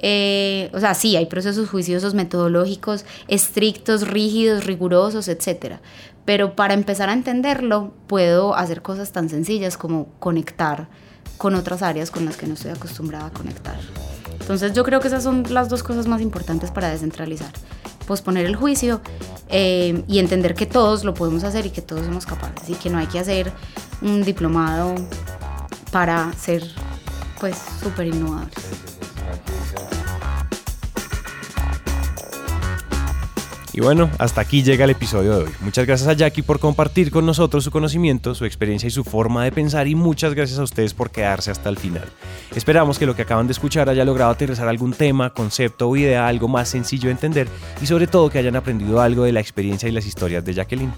Eh, 0.00 0.70
o 0.74 0.78
sea, 0.78 0.94
sí, 0.94 1.16
hay 1.16 1.26
procesos 1.26 1.68
juiciosos, 1.68 2.14
metodológicos, 2.14 3.04
estrictos, 3.26 4.06
rígidos, 4.06 4.64
rigurosos, 4.64 5.26
etcétera 5.26 5.80
pero 6.28 6.54
para 6.54 6.74
empezar 6.74 7.08
a 7.08 7.14
entenderlo 7.14 7.94
puedo 8.06 8.54
hacer 8.54 8.82
cosas 8.82 9.12
tan 9.12 9.30
sencillas 9.30 9.78
como 9.78 10.08
conectar 10.18 10.86
con 11.38 11.54
otras 11.54 11.80
áreas 11.80 12.10
con 12.10 12.26
las 12.26 12.36
que 12.36 12.46
no 12.46 12.52
estoy 12.52 12.70
acostumbrada 12.70 13.28
a 13.28 13.30
conectar. 13.30 13.78
Entonces 14.38 14.74
yo 14.74 14.84
creo 14.84 15.00
que 15.00 15.08
esas 15.08 15.22
son 15.22 15.44
las 15.48 15.70
dos 15.70 15.82
cosas 15.82 16.06
más 16.06 16.20
importantes 16.20 16.70
para 16.70 16.90
descentralizar. 16.90 17.50
Posponer 18.06 18.44
el 18.44 18.56
juicio 18.56 19.00
eh, 19.48 20.04
y 20.06 20.18
entender 20.18 20.54
que 20.54 20.66
todos 20.66 21.02
lo 21.02 21.14
podemos 21.14 21.44
hacer 21.44 21.64
y 21.64 21.70
que 21.70 21.80
todos 21.80 22.04
somos 22.04 22.26
capaces 22.26 22.68
y 22.68 22.74
que 22.74 22.90
no 22.90 22.98
hay 22.98 23.06
que 23.06 23.20
hacer 23.20 23.50
un 24.02 24.22
diplomado 24.22 24.96
para 25.92 26.30
ser 26.34 26.62
pues 27.40 27.56
súper 27.82 28.08
innovadores. 28.08 28.87
Y 33.78 33.80
bueno, 33.80 34.10
hasta 34.18 34.40
aquí 34.40 34.64
llega 34.64 34.82
el 34.82 34.90
episodio 34.90 35.38
de 35.38 35.44
hoy. 35.44 35.50
Muchas 35.60 35.86
gracias 35.86 36.08
a 36.08 36.12
Jackie 36.12 36.42
por 36.42 36.58
compartir 36.58 37.12
con 37.12 37.24
nosotros 37.24 37.62
su 37.62 37.70
conocimiento, 37.70 38.34
su 38.34 38.44
experiencia 38.44 38.88
y 38.88 38.90
su 38.90 39.04
forma 39.04 39.44
de 39.44 39.52
pensar 39.52 39.86
y 39.86 39.94
muchas 39.94 40.34
gracias 40.34 40.58
a 40.58 40.64
ustedes 40.64 40.94
por 40.94 41.12
quedarse 41.12 41.52
hasta 41.52 41.68
el 41.68 41.76
final. 41.76 42.08
Esperamos 42.56 42.98
que 42.98 43.06
lo 43.06 43.14
que 43.14 43.22
acaban 43.22 43.46
de 43.46 43.52
escuchar 43.52 43.88
haya 43.88 44.04
logrado 44.04 44.32
aterrizar 44.32 44.66
algún 44.66 44.94
tema, 44.94 45.32
concepto 45.32 45.88
o 45.88 45.96
idea 45.96 46.26
algo 46.26 46.48
más 46.48 46.68
sencillo 46.68 47.06
de 47.06 47.12
entender 47.12 47.46
y 47.80 47.86
sobre 47.86 48.08
todo 48.08 48.30
que 48.30 48.40
hayan 48.40 48.56
aprendido 48.56 49.00
algo 49.00 49.22
de 49.22 49.30
la 49.30 49.38
experiencia 49.38 49.88
y 49.88 49.92
las 49.92 50.06
historias 50.06 50.44
de 50.44 50.54
Jacqueline. 50.54 50.92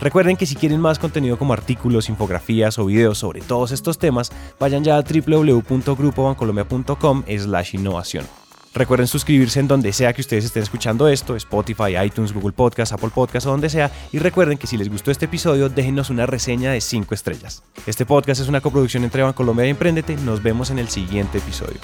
Recuerden 0.00 0.36
que 0.36 0.46
si 0.46 0.54
quieren 0.54 0.80
más 0.80 1.00
contenido 1.00 1.36
como 1.36 1.54
artículos, 1.54 2.08
infografías 2.08 2.78
o 2.78 2.84
videos 2.84 3.18
sobre 3.18 3.40
todos 3.40 3.72
estos 3.72 3.98
temas, 3.98 4.30
vayan 4.60 4.84
ya 4.84 4.96
a 4.96 5.02
www.grupobancolombia.com 5.02 7.24
slash 7.26 7.74
innovación. 7.74 8.41
Recuerden 8.74 9.06
suscribirse 9.06 9.60
en 9.60 9.68
donde 9.68 9.92
sea 9.92 10.12
que 10.12 10.22
ustedes 10.22 10.44
estén 10.44 10.62
escuchando 10.62 11.08
esto, 11.08 11.36
Spotify, 11.36 11.96
iTunes, 12.04 12.32
Google 12.32 12.52
Podcast, 12.52 12.92
Apple 12.92 13.10
Podcast 13.14 13.46
o 13.46 13.50
donde 13.50 13.68
sea. 13.68 13.90
Y 14.12 14.18
recuerden 14.18 14.56
que 14.56 14.66
si 14.66 14.76
les 14.76 14.88
gustó 14.88 15.10
este 15.10 15.26
episodio, 15.26 15.68
déjenos 15.68 16.10
una 16.10 16.26
reseña 16.26 16.72
de 16.72 16.80
5 16.80 17.14
estrellas. 17.14 17.62
Este 17.86 18.06
podcast 18.06 18.40
es 18.40 18.48
una 18.48 18.60
coproducción 18.60 19.04
entre 19.04 19.22
Bancolombia 19.22 19.66
y 19.66 19.70
Emprendete. 19.70 20.16
Nos 20.16 20.42
vemos 20.42 20.70
en 20.70 20.78
el 20.78 20.88
siguiente 20.88 21.38
episodio. 21.38 21.78